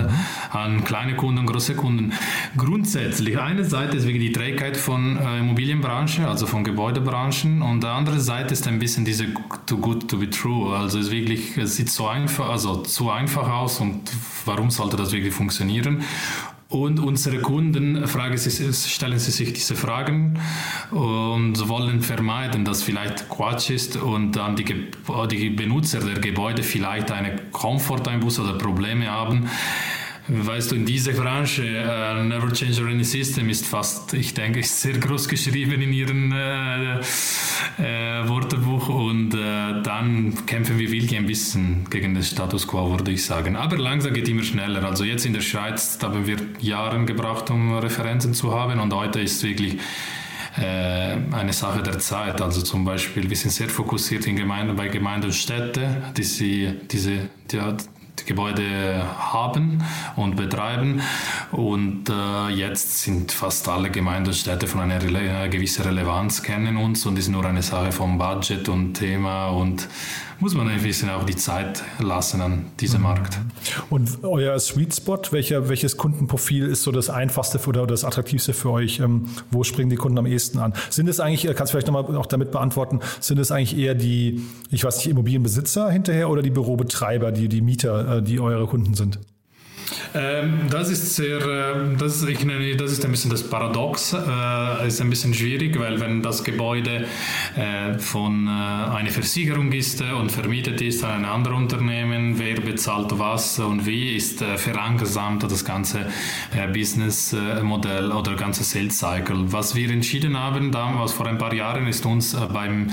an 0.52 0.84
kleine 0.84 1.16
Kunden 1.16 1.40
und 1.40 1.46
große 1.48 1.76
Kunden. 1.76 2.14
Grundsätzlich, 2.56 3.40
eine 3.40 3.66
Seite 3.66 3.98
ist 3.98 4.08
wegen 4.08 4.20
die 4.20 4.32
Trägheit 4.32 4.78
von 4.78 5.18
äh, 5.18 5.40
Immobilienbranche, 5.40 6.28
also 6.28 6.46
von 6.46 6.64
Gebäudebranchen, 6.64 7.62
und 7.62 7.84
die 7.84 7.88
andere 7.88 8.20
Seite 8.20 8.54
ist 8.54 8.68
ein 8.68 8.78
bisschen 8.78 9.04
diese 9.04 9.26
too 9.66 9.78
good 9.78 10.08
to 10.08 10.18
be 10.18 10.30
true. 10.30 10.76
Also 10.76 11.00
es 11.00 11.10
wirklich, 11.10 11.58
es 11.58 11.76
sieht 11.76 11.90
so 11.90 12.08
einfach, 12.08 12.50
also 12.50 12.78
zu 12.78 13.10
einfach 13.10 13.50
aus 13.50 13.80
und 13.80 14.12
warum 14.46 14.70
sollte 14.70 14.96
das 14.96 15.12
wirklich 15.12 15.34
funktionieren? 15.34 16.04
Und 16.70 17.00
unsere 17.00 17.40
Kunden 17.40 18.08
fragen 18.08 18.38
sie, 18.38 18.72
stellen 18.74 19.18
sie 19.18 19.32
sich 19.32 19.54
diese 19.54 19.76
Fragen 19.76 20.40
und 20.92 21.68
wollen 21.68 22.02
vermeiden, 22.02 22.64
dass 22.64 22.84
vielleicht 22.84 23.28
Quatsch 23.28 23.72
ist 23.72 23.96
und 23.96 24.34
dann 24.34 24.56
die, 24.56 24.66
die 25.32 25.50
Benutzer 25.50 26.00
der 26.00 26.20
Gebäude 26.20 26.62
vielleicht 26.62 27.12
eine 27.12 27.38
Komforteinbuß 27.52 28.42
oder 28.42 28.54
Probleme 28.60 29.10
haben. 29.10 29.50
Weißt 30.32 30.72
du, 30.72 30.76
in 30.76 30.86
dieser 30.86 31.14
Branche, 31.14 31.64
uh, 31.64 32.24
Never 32.24 32.54
Change 32.54 32.84
Any 32.84 33.04
System 33.04 33.50
ist 33.50 33.66
fast, 33.66 34.14
ich 34.14 34.36
denke, 34.36 34.62
sehr 34.62 34.94
groß 34.94 35.28
geschrieben 35.28 35.82
in 35.82 35.92
ihrem 35.92 36.32
äh, 36.32 37.00
äh, 37.00 38.30
Wörterbuch 38.30 38.90
und 38.90 39.34
äh, 39.34 39.82
dann 39.82 40.46
kämpfen 40.46 40.78
wir 40.78 40.92
wirklich 40.92 41.18
ein 41.18 41.26
bisschen 41.26 41.86
gegen 41.90 42.14
den 42.14 42.22
Status 42.22 42.68
quo, 42.68 42.92
würde 42.92 43.12
ich 43.12 43.26
sagen. 43.26 43.56
Aber 43.56 43.78
langsam 43.80 44.14
geht 44.14 44.30
immer 44.30 44.44
schneller. 44.44 44.84
Also 44.84 45.04
jetzt 45.04 45.26
in 45.26 45.34
der 45.34 45.42
Schweiz 45.42 45.98
haben 46.00 46.28
wir 46.28 46.38
Jahre 46.60 47.04
gebraucht, 47.06 47.50
um 47.50 47.76
Referenzen 47.80 48.36
zu 48.36 48.54
haben 48.54 48.80
und 48.80 48.94
heute 48.94 49.22
ist 49.22 49.42
wirklich 49.42 49.78
äh, 50.58 51.18
eine 51.32 51.54
Sache 51.54 51.82
der 51.82 51.98
Zeit. 51.98 52.40
Also 52.40 52.62
zum 52.62 52.86
Beispiel, 52.86 53.28
wir 53.28 53.38
sind 53.38 53.50
sehr 53.50 53.70
fokussiert 53.70 54.28
in 54.28 54.36
Gemeinden, 54.36 54.76
bei 54.76 54.90
Gemeinden 54.90 55.28
und 55.28 55.34
Städten, 55.34 56.04
die 56.16 56.24
sie, 56.24 56.76
die, 56.92 57.20
Gebäude 58.26 59.04
haben 59.18 59.84
und 60.16 60.36
betreiben. 60.36 61.02
Und 61.52 62.10
äh, 62.10 62.50
jetzt 62.50 63.00
sind 63.00 63.32
fast 63.32 63.68
alle 63.68 63.90
Gemeinden 63.90 64.30
und 64.30 64.34
Städte 64.34 64.68
von 64.68 64.82
einer 64.82 65.02
Rele 65.02 65.50
gewissen 65.50 65.84
Relevanz 65.84 66.44
kennen 66.44 66.78
uns 66.78 67.06
und 67.06 67.18
ist 67.18 67.30
nur 67.30 67.46
eine 67.46 67.62
Sache 67.62 67.92
vom 67.92 68.18
Budget 68.18 68.70
und 68.70 68.94
Thema 68.94 69.48
und 69.48 69.88
muss 70.40 70.56
man 70.56 70.68
ein 70.68 70.82
bisschen 70.82 71.10
auch 71.10 71.26
die 71.26 71.36
Zeit 71.36 71.84
lassen 72.00 72.42
an 72.42 72.66
diesem 72.80 73.02
mhm. 73.02 73.08
Markt. 73.08 73.40
Und 73.90 74.24
euer 74.24 74.58
Sweet 74.60 74.96
Spot, 74.96 75.22
welcher, 75.32 75.70
welches 75.70 75.98
Kundenprofil 75.98 76.66
ist 76.66 76.84
so 76.84 76.92
das 76.92 77.10
einfachste 77.10 77.60
oder 77.68 77.86
das 77.86 78.06
attraktivste 78.06 78.54
für 78.54 78.72
euch? 78.72 79.00
Ähm, 79.00 79.28
wo 79.52 79.64
springen 79.64 79.90
die 79.90 79.98
Kunden 79.98 80.18
am 80.18 80.26
ehesten 80.26 80.60
an? 80.60 80.74
Sind 80.90 81.08
es 81.08 81.20
eigentlich, 81.20 81.44
kannst 81.56 81.74
du 81.74 81.78
vielleicht 81.78 81.88
nochmal 81.88 82.16
auch 82.16 82.26
damit 82.26 82.52
beantworten, 82.52 83.00
sind 83.20 83.40
es 83.40 83.52
eigentlich 83.52 83.78
eher 83.78 83.96
die, 83.96 84.42
ich 84.72 84.84
weiß 84.84 84.98
nicht, 84.98 85.08
Immobilienbesitzer 85.08 85.90
hinterher 85.92 86.30
oder 86.30 86.42
die 86.42 86.52
Bürobetreiber, 86.52 87.32
die, 87.32 87.50
die 87.50 87.62
Mieter, 87.62 88.18
äh, 88.18 88.22
die 88.22 88.40
eure 88.40 88.68
Kunden 88.68 88.94
sind? 88.94 89.20
Ähm, 90.16 90.68
das 90.72 90.90
ist 90.90 91.16
sehr, 91.16 91.40
äh, 91.40 91.96
das, 91.98 92.24
ich 92.24 92.44
nenne, 92.44 92.76
das 92.76 92.92
ist 92.94 93.06
ein 93.06 93.12
bisschen 93.12 93.30
das 93.30 93.48
Paradox, 93.48 94.14
äh, 94.14 94.88
ist 94.88 95.02
ein 95.02 95.10
bisschen 95.10 95.34
schwierig, 95.34 95.80
weil 95.80 96.00
wenn 96.00 96.24
das 96.24 96.44
Gebäude 96.44 97.06
äh, 97.56 97.98
von 98.00 98.48
äh, 98.48 98.50
einer 98.50 99.12
Versicherung 99.12 99.72
ist 99.72 100.02
und 100.02 100.32
vermietet 100.32 100.82
ist 100.82 101.04
an 101.04 101.24
ein 101.24 101.26
anderes 101.26 101.58
Unternehmen, 101.58 102.40
wer 102.40 102.56
bezahlt 102.56 103.20
was 103.20 103.60
und 103.60 103.86
wie, 103.86 104.16
ist 104.16 104.44
verlangsamt 104.44 105.44
das 105.44 105.66
ganze 105.66 106.06
Businessmodell 106.74 108.12
oder 108.12 108.36
ganze 108.36 108.64
Sales 108.64 109.00
Cycle. 109.00 109.52
Was 109.52 109.76
wir 109.76 109.90
entschieden 109.92 110.38
haben 110.38 110.72
damals 110.72 111.14
vor 111.14 111.28
ein 111.28 111.38
paar 111.38 111.54
Jahren 111.54 111.88
ist 111.88 112.06
uns 112.06 112.36
beim 112.54 112.92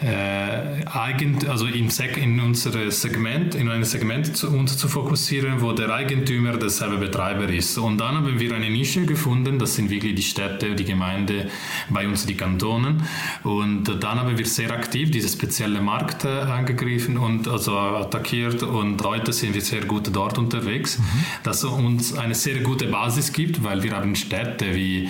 Eigent, 0.00 1.48
also 1.48 1.66
im 1.66 1.88
in 2.16 2.40
unser 2.40 2.90
Segment, 2.90 3.54
in 3.54 3.68
ein 3.68 3.84
Segment 3.84 4.36
zu, 4.36 4.50
uns 4.50 4.76
zu 4.76 4.88
fokussieren, 4.88 5.60
wo 5.60 5.72
der 5.72 5.90
Eigentümer 5.90 6.47
Eigentümer 6.48 6.58
derselbe 6.58 6.98
Betreiber 6.98 7.48
ist. 7.48 7.78
Und 7.78 7.98
dann 7.98 8.16
haben 8.16 8.40
wir 8.40 8.54
eine 8.54 8.70
Nische 8.70 9.04
gefunden, 9.04 9.58
das 9.58 9.74
sind 9.74 9.90
wirklich 9.90 10.14
die 10.14 10.22
Städte, 10.22 10.74
die 10.74 10.84
Gemeinde, 10.84 11.48
bei 11.90 12.06
uns 12.06 12.26
die 12.26 12.34
Kantonen. 12.34 13.02
Und 13.44 13.84
dann 13.84 14.18
haben 14.18 14.36
wir 14.36 14.46
sehr 14.46 14.70
aktiv 14.70 15.10
diese 15.10 15.28
spezielle 15.28 15.80
Markt 15.80 16.24
äh, 16.24 16.28
angegriffen 16.28 17.18
und 17.18 17.48
also 17.48 17.76
attackiert 17.76 18.62
und 18.62 19.02
heute 19.04 19.32
sind 19.32 19.54
wir 19.54 19.62
sehr 19.62 19.84
gut 19.84 20.10
dort 20.12 20.38
unterwegs, 20.38 20.98
mhm. 20.98 21.04
das 21.42 21.64
uns 21.64 22.16
eine 22.16 22.34
sehr 22.34 22.60
gute 22.60 22.86
Basis 22.86 23.32
gibt, 23.32 23.62
weil 23.62 23.82
wir 23.82 23.92
haben 23.92 24.14
Städte 24.14 24.74
wie 24.74 25.08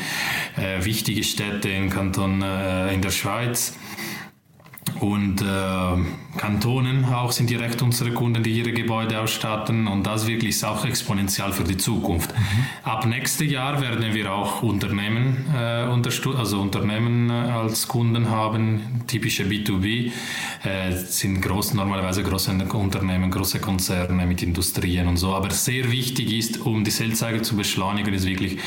äh, 0.57 0.85
wichtige 0.85 1.23
Städte 1.23 1.69
im 1.69 1.91
Kanton 1.91 2.43
äh, 2.43 2.93
in 2.95 3.03
der 3.03 3.11
Schweiz 3.11 3.75
und 5.01 5.43
äh, 5.43 5.45
Kantonen 6.37 7.05
auch 7.05 7.33
sind 7.33 7.51
direkt 7.51 7.83
unsere 7.83 8.13
Kunden, 8.13 8.43
die 8.43 8.51
ihre 8.51 8.73
Gebäude 8.73 9.21
ausstatten 9.21 9.89
und 9.89 10.07
das 10.07 10.27
wirklich 10.27 10.51
ist 10.51 10.65
auch 10.65 10.85
exponentiell 10.85 11.53
für 11.53 11.65
die 11.65 11.77
Zukunft. 11.77 12.33
Mhm. 12.33 12.65
Ab 12.85 13.07
nächstes 13.07 13.51
Jahr 13.51 13.81
werden 13.81 14.15
wir 14.15 14.33
auch 14.33 14.63
Unternehmen 14.63 15.47
äh, 15.55 15.89
also 16.37 16.61
Unternehmen 16.61 17.31
äh, 17.31 17.33
als 17.33 17.89
Kunden 17.89 18.31
haben, 18.31 19.03
typische 19.07 19.45
B2B 19.45 20.13
äh, 20.65 20.93
sind 20.93 21.41
groß, 21.43 21.75
normalerweise 21.75 22.23
große 22.23 22.53
Unternehmen, 22.73 23.31
große 23.31 23.61
Konzerne 23.61 24.27
mit 24.27 24.43
Industrien 24.43 25.07
und 25.09 25.17
so, 25.17 25.35
aber 25.35 25.51
sehr 25.51 25.91
wichtig 25.91 26.33
ist, 26.33 26.61
um 26.61 26.85
die 26.85 26.91
Sellzeit 26.91 27.45
zu 27.45 27.57
beschleunigen, 27.57 28.15
ist 28.15 28.27
wirklich 28.27 28.59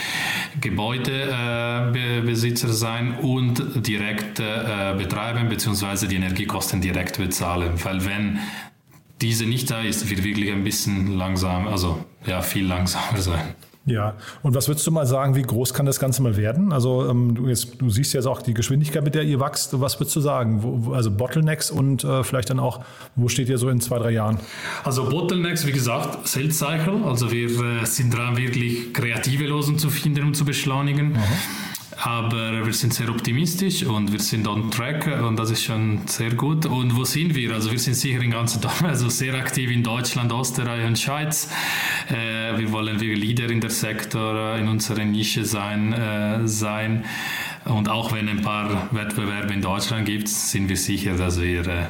Gebäudebesitzer 0.60 2.70
äh, 2.70 2.74
sein 2.74 3.16
und 3.20 3.88
direkt 3.88 4.40
äh, 4.40 4.96
betreiben 4.98 5.50
bzw. 5.50 6.08
die 6.12 6.18
Energiekosten 6.18 6.82
direkt 6.82 7.18
bezahlen. 7.18 7.74
Weil 7.84 8.06
wenn 8.06 8.40
diese 9.22 9.46
nicht 9.46 9.72
da 9.72 9.82
ist, 9.82 10.10
wird 10.10 10.24
wirklich 10.24 10.52
ein 10.52 10.64
bisschen 10.64 11.18
langsam, 11.18 11.68
also 11.68 12.04
ja, 12.26 12.42
viel 12.42 12.66
langsamer 12.66 13.18
sein. 13.22 13.56
Ja, 13.84 14.14
und 14.44 14.54
was 14.54 14.68
würdest 14.68 14.86
du 14.86 14.92
mal 14.92 15.08
sagen, 15.08 15.36
wie 15.36 15.42
groß 15.42 15.74
kann 15.74 15.88
das 15.88 16.00
Ganze 16.00 16.22
mal 16.22 16.38
werden? 16.38 16.72
Also 16.72 17.10
ähm, 17.10 17.34
du, 17.34 17.48
jetzt, 17.48 17.82
du 17.82 17.90
siehst 17.90 18.14
jetzt 18.14 18.28
auch 18.28 18.44
die 18.44 18.54
Geschwindigkeit, 18.54 19.04
mit 19.04 19.16
der 19.16 19.24
ihr 19.24 19.40
wächst. 19.40 19.82
Was 19.82 20.00
würdest 20.00 20.16
du 20.16 20.20
sagen? 20.20 20.62
Wo, 20.62 20.94
also 20.94 21.10
Bottlenecks 21.10 21.72
und 21.72 22.04
äh, 22.04 22.24
vielleicht 22.24 22.52
dann 22.52 22.60
auch, 22.60 22.82
wo 23.16 23.28
steht 23.28 23.50
ihr 23.50 23.58
so 23.58 23.70
in 23.70 23.82
zwei, 23.82 23.98
drei 23.98 24.12
Jahren? 24.12 24.38
Also 24.84 25.10
Bottlenecks, 25.10 25.66
wie 25.66 25.72
gesagt, 25.72 26.28
Sales 26.28 26.60
Cycle. 26.60 27.04
Also 27.06 27.32
wir 27.32 27.50
äh, 27.50 27.86
sind 27.86 28.16
dran, 28.16 28.38
wirklich 28.38 28.94
kreative 28.94 29.46
Lösungen 29.46 29.80
zu 29.80 29.90
finden 29.90 30.26
und 30.26 30.36
zu 30.36 30.46
beschleunigen. 30.46 31.14
Mhm. 31.14 31.18
Aber 32.04 32.66
wir 32.66 32.74
sind 32.74 32.96
sehr 32.96 33.10
optimistisch 33.10 33.84
und 33.84 34.12
wir 34.12 34.20
sind 34.20 34.48
on 34.48 34.72
track 34.72 35.06
und 35.22 35.38
das 35.38 35.52
ist 35.52 35.64
schon 35.64 36.08
sehr 36.08 36.34
gut. 36.34 36.66
Und 36.66 36.96
wo 36.96 37.04
sind 37.04 37.36
wir? 37.36 37.54
Also 37.54 37.72
wir 37.72 37.78
sind 37.78 37.94
sicher 37.94 38.22
in 38.22 38.32
ganz 38.32 38.60
Deutschland, 38.60 38.84
also 38.92 39.08
sehr 39.10 39.36
aktiv 39.36 39.70
in 39.70 39.84
Deutschland, 39.84 40.32
Österreich 40.32 40.88
und 40.88 40.98
Schweiz. 40.98 41.52
Äh, 42.10 42.58
wir 42.58 42.72
wollen 42.72 43.00
wir 43.00 43.16
Leader 43.16 43.52
in 43.52 43.62
der 43.62 43.70
Sektor, 43.70 44.56
in 44.56 44.68
unserer 44.68 45.06
Nische 45.06 45.46
sein. 45.46 45.94
Äh, 45.94 46.48
sein. 46.48 47.06
Und 47.66 47.88
auch 47.88 48.12
wenn 48.12 48.28
ein 48.30 48.42
paar 48.42 48.88
Wettbewerbe 48.92 49.54
in 49.54 49.62
Deutschland 49.62 50.08
gibt, 50.08 50.28
sind 50.28 50.70
wir 50.70 50.78
sicher, 50.78 51.16
dass 51.18 51.40
wir 51.40 51.68
äh, 51.68 51.86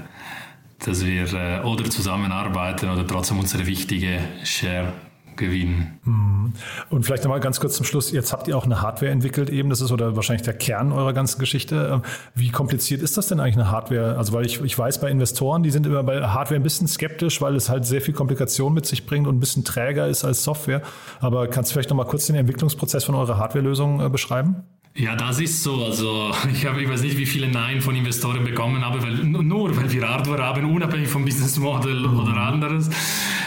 dass 0.80 1.06
wir 1.06 1.32
äh, 1.34 1.62
oder 1.64 1.90
zusammenarbeiten 1.90 2.90
oder 2.90 3.08
trotzdem 3.08 3.40
unsere 3.40 3.66
wichtige 3.66 4.20
Share 4.44 4.92
gewinnen. 5.36 6.00
Mhm. 6.04 6.54
Und 6.90 7.06
vielleicht 7.06 7.24
nochmal 7.24 7.40
ganz 7.40 7.60
kurz 7.60 7.76
zum 7.76 7.86
Schluss, 7.86 8.12
jetzt 8.12 8.34
habt 8.34 8.48
ihr 8.48 8.58
auch 8.58 8.66
eine 8.66 8.82
Hardware 8.82 9.12
entwickelt 9.12 9.50
eben, 9.50 9.70
das 9.70 9.82
ist 9.82 9.92
oder 9.92 10.16
wahrscheinlich 10.16 10.44
der 10.44 10.54
Kern 10.54 10.92
eurer 10.92 11.14
ganzen 11.14 11.40
Geschichte. 11.40 11.90
Ähm, 11.94 12.02
wie 12.36 12.50
kompliziert 12.50 13.02
ist 13.02 13.18
das 13.18 13.28
denn 13.28 13.40
eigentlich 13.40 13.56
eine 13.56 13.72
Hardware? 13.72 14.18
Also 14.18 14.34
weil 14.34 14.46
ich, 14.46 14.62
ich 14.62 14.78
weiß 14.78 15.02
bei 15.02 15.10
Investoren, 15.10 15.64
die 15.64 15.72
sind 15.72 15.86
immer 15.86 16.04
bei 16.04 16.22
Hardware 16.22 16.60
ein 16.60 16.64
bisschen 16.64 16.88
skeptisch, 16.88 17.42
weil 17.42 17.56
es 17.56 17.70
halt 17.70 17.86
sehr 17.86 18.02
viel 18.02 18.14
Komplikation 18.14 18.74
mit 18.74 18.86
sich 18.86 19.06
bringt 19.06 19.28
und 19.28 19.38
ein 19.38 19.40
bisschen 19.40 19.64
träger 19.64 20.08
ist 20.08 20.24
als 20.24 20.44
Software. 20.44 20.82
Aber 21.20 21.48
kannst 21.48 21.72
du 21.72 21.74
vielleicht 21.74 21.90
nochmal 21.90 22.08
kurz 22.08 22.28
den 22.28 22.36
Entwicklungsprozess 22.36 23.04
von 23.04 23.16
eurer 23.16 23.38
Hardware-Lösung 23.38 24.06
äh, 24.06 24.10
beschreiben? 24.10 24.64
Ja, 24.94 25.16
das 25.16 25.40
ist 25.40 25.64
so. 25.64 25.86
Also 25.86 26.32
ich, 26.52 26.66
habe, 26.66 26.82
ich 26.82 26.90
weiß 26.90 27.02
nicht, 27.02 27.18
wie 27.18 27.26
viele 27.26 27.48
Nein 27.48 27.82
von 27.82 27.96
Investoren 27.96 28.44
bekommen 28.44 28.84
habe, 28.86 29.02
weil, 29.02 29.16
nur 29.24 29.76
weil 29.76 29.92
wir 29.92 30.08
Hardware 30.08 30.44
haben, 30.44 30.66
unabhängig 30.66 31.08
vom 31.08 31.24
Business 31.24 31.58
Model 31.58 32.08
mhm. 32.08 32.20
oder 32.20 32.36
anderes. 32.38 32.90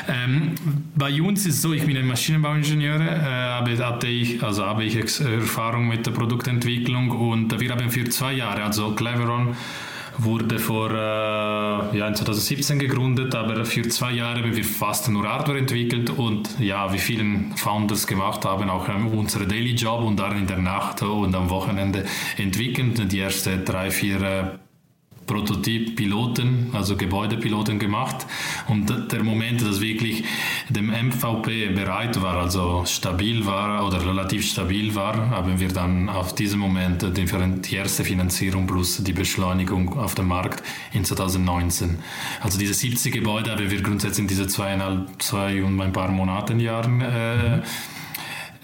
Ähm, 0.09 0.55
bei 0.95 1.21
uns 1.21 1.47
ist 1.47 1.57
es 1.57 1.63
so, 1.63 1.73
ich 1.73 1.85
bin 1.85 1.97
ein 1.97 2.07
Maschinenbauingenieur, 2.07 3.01
äh, 3.01 3.21
habe, 3.21 3.79
hatte 3.79 4.07
ich, 4.07 4.43
also 4.43 4.65
habe 4.65 4.85
ich 4.85 4.97
Erfahrung 4.97 5.89
mit 5.89 6.07
der 6.07 6.13
Produktentwicklung 6.13 7.11
und 7.11 7.59
wir 7.59 7.71
haben 7.71 7.91
für 7.91 8.05
zwei 8.05 8.35
Jahre, 8.35 8.63
also 8.65 8.93
Cleveron, 8.93 9.57
wurde 10.19 10.59
vor 10.59 10.91
äh, 10.91 11.97
ja, 11.99 12.13
2017 12.13 12.79
gegründet, 12.79 13.35
aber 13.35 13.65
für 13.65 13.83
zwei 13.89 14.13
Jahre 14.13 14.43
haben 14.43 14.57
wir 14.57 14.65
fast 14.65 15.09
nur 15.09 15.29
Hardware 15.29 15.59
entwickelt 15.59 16.11
und 16.11 16.59
ja, 16.59 16.93
wie 16.93 16.99
vielen 16.99 17.57
Founders 17.57 18.07
gemacht 18.07 18.45
haben, 18.45 18.71
auch 18.71 18.89
unsere 19.13 19.47
Daily 19.47 19.75
Job 19.75 20.03
und 20.03 20.19
dann 20.19 20.39
in 20.39 20.47
der 20.47 20.59
Nacht 20.59 21.03
und 21.03 21.35
am 21.35 21.51
Wochenende 21.51 22.05
entwickelt. 22.37 23.11
Die 23.11 23.21
ersten 23.21 23.65
drei, 23.65 23.91
vier 23.91 24.23
äh, 24.23 24.45
Prototyp-Piloten, 25.27 26.71
also 26.73 26.97
Gebäudepiloten 26.97 27.79
gemacht. 27.79 28.27
Und 28.69 29.13
der 29.13 29.23
Moment, 29.23 29.63
dass 29.63 29.81
wirklich 29.81 30.25
MVP 30.71 31.69
bereit 31.69 32.21
war, 32.23 32.37
also 32.37 32.85
stabil 32.87 33.47
war 33.47 33.87
oder 33.87 34.05
relativ 34.05 34.47
stabil 34.47 34.95
war, 34.95 35.31
haben 35.31 35.61
wir 35.61 35.69
dann 35.69 36.09
auf 36.09 36.35
diesem 36.35 36.61
Moment 36.61 37.05
die 37.17 37.75
erste 37.75 38.05
Finanzierung 38.05 38.67
plus 38.67 39.03
die 39.03 39.13
Beschleunigung 39.13 39.99
auf 39.99 40.15
dem 40.15 40.29
Markt 40.29 40.63
in 40.93 41.05
2019. 41.05 41.99
Also 42.41 42.59
diese 42.59 42.75
70 42.75 43.13
Gebäude 43.13 43.53
haben 43.53 43.71
wir 43.71 43.83
grundsätzlich 43.83 44.25
in 44.25 44.29
diese 44.29 44.47
zweieinhalb, 44.47 45.23
zwei 45.23 45.63
und 45.63 45.81
ein 45.81 45.93
paar 45.93 46.09
Monaten 46.09 46.61
Jahren 46.61 47.01
äh, 47.01 47.63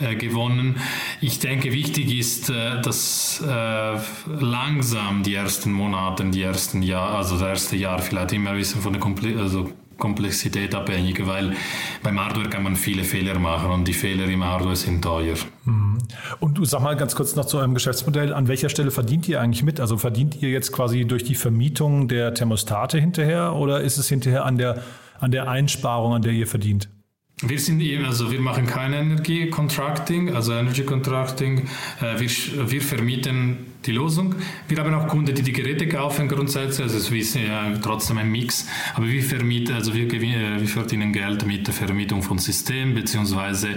äh, 0.01 0.15
gewonnen. 0.17 0.77
Ich 1.21 1.39
denke, 1.39 1.73
wichtig 1.73 2.19
ist, 2.19 2.51
äh, 2.51 2.81
dass 2.81 3.43
äh, 3.47 3.99
langsam 4.27 5.23
die 5.23 5.35
ersten 5.35 5.73
Monate, 5.73 6.25
die 6.25 6.43
ersten 6.43 6.83
Jahre, 6.83 7.19
also 7.19 7.39
das 7.39 7.49
erste 7.49 7.77
Jahr 7.77 7.99
vielleicht 7.99 8.33
immer 8.33 8.51
ein 8.51 8.57
bisschen 8.57 8.81
von 8.81 8.93
der 8.93 9.03
also 9.39 9.71
Komplexität 10.01 10.75
abhängig, 10.75 11.25
weil 11.27 11.53
beim 12.03 12.19
Hardware 12.19 12.49
kann 12.49 12.65
man 12.65 12.75
viele 12.75 13.05
Fehler 13.05 13.39
machen 13.39 13.71
und 13.71 13.87
die 13.87 13.93
Fehler 13.93 14.25
im 14.25 14.43
Hardware 14.43 14.75
sind 14.75 15.03
teuer. 15.03 15.37
Mhm. 15.65 15.99
Und 16.41 16.59
du 16.59 16.65
sag 16.65 16.81
mal 16.81 16.97
ganz 16.97 17.15
kurz 17.15 17.37
noch 17.37 17.45
zu 17.45 17.59
eurem 17.59 17.75
Geschäftsmodell, 17.75 18.33
an 18.33 18.49
welcher 18.49 18.71
Stelle 18.71 18.91
verdient 18.91 19.29
ihr 19.29 19.41
eigentlich 19.41 19.63
mit? 19.63 19.79
Also 19.79 19.99
verdient 19.99 20.43
ihr 20.43 20.51
jetzt 20.51 20.73
quasi 20.73 21.05
durch 21.05 21.23
die 21.23 21.37
Vermietung 21.37 22.09
der 22.09 22.35
Thermostate 22.35 22.99
hinterher 22.99 23.55
oder 23.55 23.83
ist 23.83 23.99
es 23.99 24.09
hinterher 24.09 24.45
an 24.45 24.59
der, 24.59 24.83
an 25.21 25.31
der 25.31 25.49
Einsparung, 25.49 26.15
an 26.15 26.23
der 26.23 26.33
ihr 26.33 26.47
verdient? 26.47 26.89
Wir 27.43 27.59
sind 27.59 27.81
also 28.05 28.31
wir 28.31 28.41
machen 28.41 28.67
kein 28.67 28.93
Energie-Contracting, 28.93 30.35
also 30.35 30.53
Energy-Contracting. 30.53 31.69
Äh, 32.01 32.21
wir, 32.21 32.71
wir 32.71 32.83
vermieten 32.83 33.71
die 33.87 33.93
Lösung. 33.93 34.35
Wir 34.69 34.77
haben 34.77 34.93
auch 34.93 35.09
Kunden, 35.09 35.35
die 35.35 35.43
die 35.43 35.53
Geräte 35.53 35.89
kaufen 35.89 36.29
grundsätzlich, 36.29 36.83
also 36.83 36.99
es 36.99 37.11
ist 37.11 37.35
ja 37.37 37.73
trotzdem 37.79 38.19
ein 38.19 38.31
Mix. 38.31 38.67
Aber 38.95 39.07
wir 39.07 39.23
vermieten, 39.23 39.75
also 39.75 39.95
wir, 39.95 40.11
wir 40.11 40.69
verdienen 40.69 41.15
Geld 41.15 41.47
mit 41.47 41.67
der 41.67 41.73
Vermietung 41.73 42.23
von 42.23 42.39
Systemen 42.39 42.95
beziehungsweise 42.95 43.71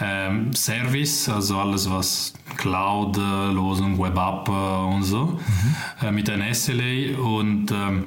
ähm, 0.00 0.52
Service, 0.54 1.28
also 1.28 1.58
alles 1.58 1.90
was 1.90 2.34
Cloud-Lösung, 2.56 3.98
Web-App 3.98 4.48
und 4.94 5.02
so, 5.02 5.24
mhm. 6.00 6.06
äh, 6.06 6.12
mit 6.12 6.30
einem 6.30 6.54
SLA 6.54 7.18
und 7.18 7.72
ähm, 7.72 8.06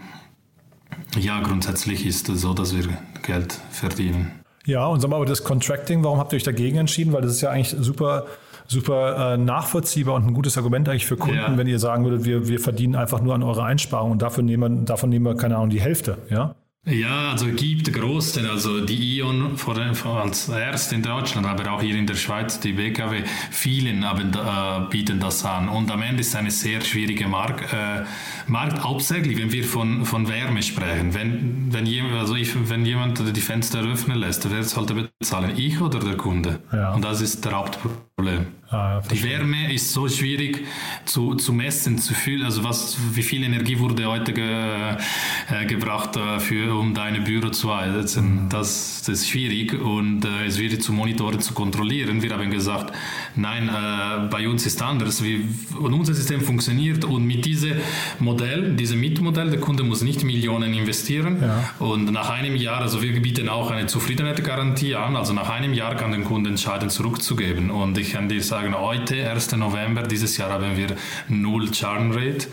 ja, 1.19 1.41
grundsätzlich 1.41 2.05
ist 2.05 2.29
es 2.29 2.41
so, 2.41 2.53
dass 2.53 2.73
wir 2.73 2.97
Geld 3.23 3.59
verdienen. 3.71 4.40
Ja, 4.65 4.85
und 4.87 4.99
sag 4.99 5.09
mal, 5.09 5.17
aber 5.17 5.25
das 5.25 5.43
Contracting, 5.43 6.03
warum 6.03 6.19
habt 6.19 6.33
ihr 6.33 6.37
euch 6.37 6.43
dagegen 6.43 6.77
entschieden? 6.77 7.13
Weil 7.13 7.21
das 7.21 7.31
ist 7.31 7.41
ja 7.41 7.49
eigentlich 7.49 7.75
super, 7.79 8.25
super 8.67 9.33
äh, 9.33 9.37
nachvollziehbar 9.37 10.15
und 10.15 10.27
ein 10.27 10.33
gutes 10.33 10.57
Argument 10.57 10.87
eigentlich 10.87 11.05
für 11.05 11.17
Kunden, 11.17 11.37
ja. 11.37 11.57
wenn 11.57 11.67
ihr 11.67 11.79
sagen 11.79 12.03
würdet, 12.03 12.25
wir, 12.25 12.47
wir 12.47 12.59
verdienen 12.59 12.95
einfach 12.95 13.21
nur 13.21 13.33
an 13.33 13.43
eurer 13.43 13.65
Einsparung 13.65 14.11
und 14.11 14.21
dafür 14.21 14.43
nehmen, 14.43 14.85
davon 14.85 15.09
nehmen 15.09 15.25
wir, 15.25 15.35
keine 15.35 15.57
Ahnung, 15.57 15.69
die 15.69 15.81
Hälfte, 15.81 16.17
ja? 16.29 16.55
Ja, 16.83 17.33
also 17.33 17.45
gibt 17.45 17.93
großen, 17.93 18.43
also 18.47 18.83
die 18.83 19.17
Ion 19.19 19.55
vor, 19.55 19.77
als 19.77 20.49
erst 20.49 20.91
in 20.91 21.03
Deutschland, 21.03 21.45
aber 21.45 21.71
auch 21.71 21.81
hier 21.83 21.95
in 21.95 22.07
der 22.07 22.15
Schweiz, 22.15 22.59
die 22.59 22.73
BKW, 22.73 23.21
vielen 23.51 24.03
haben, 24.03 24.33
äh, 24.33 24.89
bieten 24.89 25.19
das 25.19 25.45
an. 25.45 25.69
Und 25.69 25.91
am 25.91 26.01
Ende 26.01 26.21
ist 26.21 26.29
es 26.29 26.35
eine 26.35 26.49
sehr 26.49 26.81
schwierige 26.81 27.27
Markt, 27.27 27.71
äh, 27.71 28.03
Markt 28.47 28.83
hauptsächlich, 28.83 29.37
wenn 29.37 29.51
wir 29.51 29.63
von, 29.63 30.05
von 30.05 30.27
Wärme 30.27 30.61
sprechen. 30.61 31.13
Wenn, 31.13 31.73
wenn, 31.73 31.85
jemand, 31.85 32.15
also 32.15 32.35
ich, 32.35 32.69
wenn 32.69 32.85
jemand 32.85 33.21
die 33.35 33.41
Fenster 33.41 33.81
öffnen 33.81 34.17
lässt, 34.17 34.49
wer 34.51 34.63
sollte 34.63 35.09
bezahlen? 35.19 35.53
Ich 35.57 35.79
oder 35.81 35.99
der 35.99 36.17
Kunde? 36.17 36.59
Ja. 36.71 36.93
Und 36.93 37.03
das 37.03 37.21
ist 37.21 37.43
der 37.45 37.53
Hauptproblem. 37.53 38.47
Ah, 38.71 39.01
die 39.01 39.21
Wärme 39.23 39.73
ist 39.73 39.91
so 39.91 40.07
schwierig 40.07 40.65
zu, 41.03 41.35
zu 41.35 41.51
messen, 41.51 41.97
zu 41.97 42.13
fühlen. 42.13 42.43
Also 42.43 42.63
was, 42.63 42.97
wie 43.13 43.21
viel 43.21 43.43
Energie 43.43 43.77
wurde 43.77 44.05
heute 44.05 44.31
ge, 44.31 44.45
äh, 44.45 45.65
gebracht, 45.65 46.15
äh, 46.15 46.39
für, 46.39 46.73
um 46.73 46.93
deine 46.93 47.19
Büro 47.19 47.49
zu 47.49 47.75
heizen? 47.75 48.47
Das, 48.47 49.03
das 49.05 49.19
ist 49.19 49.29
schwierig 49.29 49.73
und 49.73 50.23
äh, 50.23 50.45
es 50.45 50.57
wird 50.57 50.81
zu 50.81 50.93
monitoren, 50.93 51.41
zu 51.41 51.53
kontrollieren. 51.53 52.21
Wir 52.21 52.31
haben 52.31 52.49
gesagt, 52.49 52.95
nein, 53.35 53.67
äh, 53.67 54.29
bei 54.29 54.47
uns 54.47 54.65
ist 54.65 54.81
anders. 54.81 55.21
Wir, 55.21 55.41
und 55.77 55.93
unser 55.93 56.13
System 56.13 56.39
funktioniert 56.39 57.03
und 57.03 57.25
mit 57.25 57.43
diesem 57.43 57.73
Modell, 58.19 58.40
diesem 58.75 58.99
Mietmodell, 58.99 59.49
der 59.49 59.59
Kunde 59.59 59.83
muss 59.83 60.01
nicht 60.01 60.23
Millionen 60.23 60.73
investieren 60.73 61.37
ja. 61.41 61.69
und 61.79 62.11
nach 62.11 62.29
einem 62.29 62.55
Jahr, 62.55 62.81
also 62.81 63.01
wir 63.01 63.21
bieten 63.21 63.49
auch 63.49 63.71
eine 63.71 63.87
Zufriedenheitsgarantie 63.87 64.95
an. 64.95 65.15
Also 65.15 65.33
nach 65.33 65.49
einem 65.49 65.73
Jahr 65.73 65.95
kann 65.95 66.11
der 66.11 66.21
Kunde 66.21 66.49
entscheiden, 66.49 66.89
zurückzugeben. 66.89 67.71
Und 67.71 67.97
ich 67.97 68.13
kann 68.13 68.29
dir 68.29 68.41
sagen, 68.43 68.75
heute, 68.77 69.29
1. 69.29 69.53
November, 69.53 70.03
dieses 70.03 70.37
Jahr 70.37 70.51
haben 70.51 70.77
wir 70.77 70.95
null 71.27 71.71
Churn 71.71 72.11
Rate. 72.11 72.47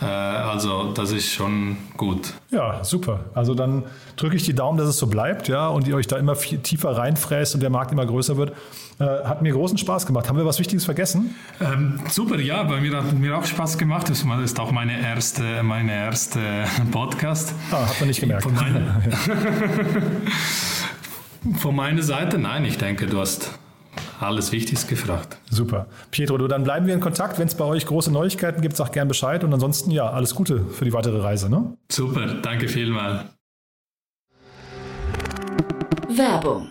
Äh, 0.00 0.04
also 0.04 0.92
das 0.92 1.12
ist 1.12 1.30
schon 1.32 1.76
gut. 1.96 2.34
Ja, 2.50 2.82
super. 2.82 3.20
Also 3.34 3.54
dann 3.54 3.84
drücke 4.16 4.34
ich 4.34 4.42
die 4.42 4.54
Daumen, 4.54 4.76
dass 4.76 4.88
es 4.88 4.98
so 4.98 5.06
bleibt, 5.06 5.46
ja, 5.48 5.68
und 5.68 5.86
ihr 5.86 5.94
euch 5.94 6.08
da 6.08 6.16
immer 6.16 6.34
viel 6.34 6.58
tiefer 6.58 6.96
reinfräst 6.96 7.54
und 7.54 7.60
der 7.60 7.70
Markt 7.70 7.92
immer 7.92 8.04
größer 8.04 8.36
wird. 8.36 8.52
Äh, 8.98 9.04
hat 9.04 9.40
mir 9.40 9.52
großen 9.52 9.78
Spaß 9.78 10.04
gemacht. 10.06 10.28
Haben 10.28 10.36
wir 10.36 10.44
was 10.44 10.58
Wichtiges 10.58 10.84
vergessen? 10.84 11.34
Ähm, 11.60 12.00
super, 12.08 12.40
ja, 12.40 12.64
bei 12.64 12.80
mir 12.80 12.96
hat 12.96 13.12
mir 13.12 13.38
auch 13.38 13.44
Spaß 13.44 13.78
gemacht. 13.78 14.10
Das 14.10 14.24
ist 14.24 14.60
auch 14.60 14.72
meine 14.72 15.00
erste, 15.00 15.62
meine 15.62 15.92
erste 15.92 16.40
Podcast. 16.90 17.54
Ah, 17.70 17.88
hat 17.88 18.00
man 18.00 18.08
nicht 18.08 18.20
gemerkt. 18.20 18.42
Von 18.42 18.54
meiner, 18.54 19.00
Von 21.56 21.74
meiner 21.74 22.02
Seite, 22.02 22.38
nein, 22.38 22.64
ich 22.64 22.76
denke, 22.76 23.06
du 23.06 23.18
hast 23.20 23.58
alles 24.22 24.52
Wichtiges 24.52 24.86
gefragt. 24.86 25.38
Super. 25.50 25.86
Pietro, 26.10 26.38
du, 26.38 26.48
dann 26.48 26.64
bleiben 26.64 26.86
wir 26.86 26.94
in 26.94 27.00
Kontakt. 27.00 27.38
Wenn 27.38 27.48
es 27.48 27.54
bei 27.54 27.64
euch 27.64 27.86
große 27.86 28.10
Neuigkeiten 28.10 28.60
gibt, 28.60 28.76
sag 28.76 28.92
gern 28.92 29.08
Bescheid. 29.08 29.44
Und 29.44 29.52
ansonsten, 29.52 29.90
ja, 29.90 30.10
alles 30.10 30.34
Gute 30.34 30.64
für 30.64 30.84
die 30.84 30.92
weitere 30.92 31.20
Reise. 31.20 31.48
Ne? 31.48 31.76
Super, 31.90 32.26
danke 32.42 32.68
vielmals. 32.68 33.24
Werbung 36.08 36.70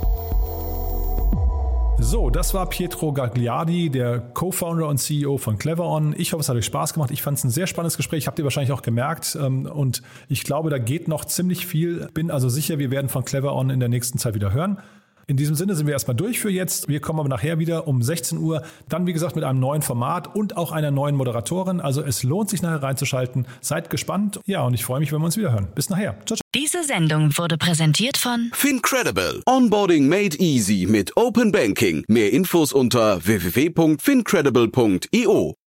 So, 2.11 2.29
das 2.29 2.53
war 2.53 2.67
Pietro 2.67 3.13
Gagliardi, 3.13 3.89
der 3.89 4.19
Co-Founder 4.19 4.85
und 4.85 4.97
CEO 4.97 5.37
von 5.37 5.57
CleverOn. 5.57 6.13
Ich 6.17 6.33
hoffe, 6.33 6.41
es 6.41 6.49
hat 6.49 6.57
euch 6.57 6.65
Spaß 6.65 6.93
gemacht. 6.93 7.09
Ich 7.09 7.21
fand 7.21 7.37
es 7.37 7.45
ein 7.45 7.51
sehr 7.51 7.67
spannendes 7.67 7.95
Gespräch, 7.95 8.27
habt 8.27 8.37
ihr 8.37 8.43
wahrscheinlich 8.43 8.73
auch 8.73 8.81
gemerkt. 8.81 9.37
Ähm, 9.41 9.65
und 9.65 10.01
ich 10.27 10.43
glaube, 10.43 10.69
da 10.69 10.77
geht 10.77 11.07
noch 11.07 11.23
ziemlich 11.23 11.65
viel. 11.65 12.09
Bin 12.13 12.29
also 12.29 12.49
sicher, 12.49 12.79
wir 12.79 12.91
werden 12.91 13.07
von 13.07 13.23
CleverOn 13.23 13.69
in 13.69 13.79
der 13.79 13.87
nächsten 13.87 14.17
Zeit 14.17 14.35
wieder 14.35 14.51
hören. 14.51 14.79
In 15.31 15.37
diesem 15.37 15.55
Sinne 15.55 15.75
sind 15.75 15.87
wir 15.87 15.93
erstmal 15.93 16.17
durch 16.17 16.41
für 16.41 16.49
jetzt. 16.49 16.89
Wir 16.89 16.99
kommen 16.99 17.21
aber 17.21 17.29
nachher 17.29 17.57
wieder 17.57 17.87
um 17.87 18.01
16 18.01 18.37
Uhr. 18.37 18.63
Dann, 18.89 19.07
wie 19.07 19.13
gesagt, 19.13 19.37
mit 19.37 19.45
einem 19.45 19.61
neuen 19.61 19.81
Format 19.81 20.35
und 20.35 20.57
auch 20.57 20.73
einer 20.73 20.91
neuen 20.91 21.15
Moderatorin. 21.15 21.79
Also 21.79 22.01
es 22.01 22.23
lohnt 22.23 22.49
sich 22.49 22.61
nachher 22.61 22.83
reinzuschalten. 22.83 23.47
Seid 23.61 23.89
gespannt. 23.89 24.41
Ja, 24.45 24.63
und 24.63 24.73
ich 24.73 24.83
freue 24.83 24.99
mich, 24.99 25.13
wenn 25.13 25.21
wir 25.21 25.27
uns 25.27 25.37
wieder 25.37 25.53
hören. 25.53 25.69
Bis 25.73 25.89
nachher. 25.89 26.17
Ciao, 26.25 26.35
ciao. 26.35 26.41
Diese 26.53 26.83
Sendung 26.83 27.37
wurde 27.37 27.57
präsentiert 27.57 28.17
von 28.17 28.49
Fincredible. 28.51 29.41
Onboarding 29.45 30.09
made 30.09 30.37
easy 30.37 30.85
mit 30.85 31.15
Open 31.15 31.53
Banking. 31.53 32.03
Mehr 32.09 32.33
Infos 32.33 32.73
unter 32.73 33.25
www.fincredible.io. 33.25 35.60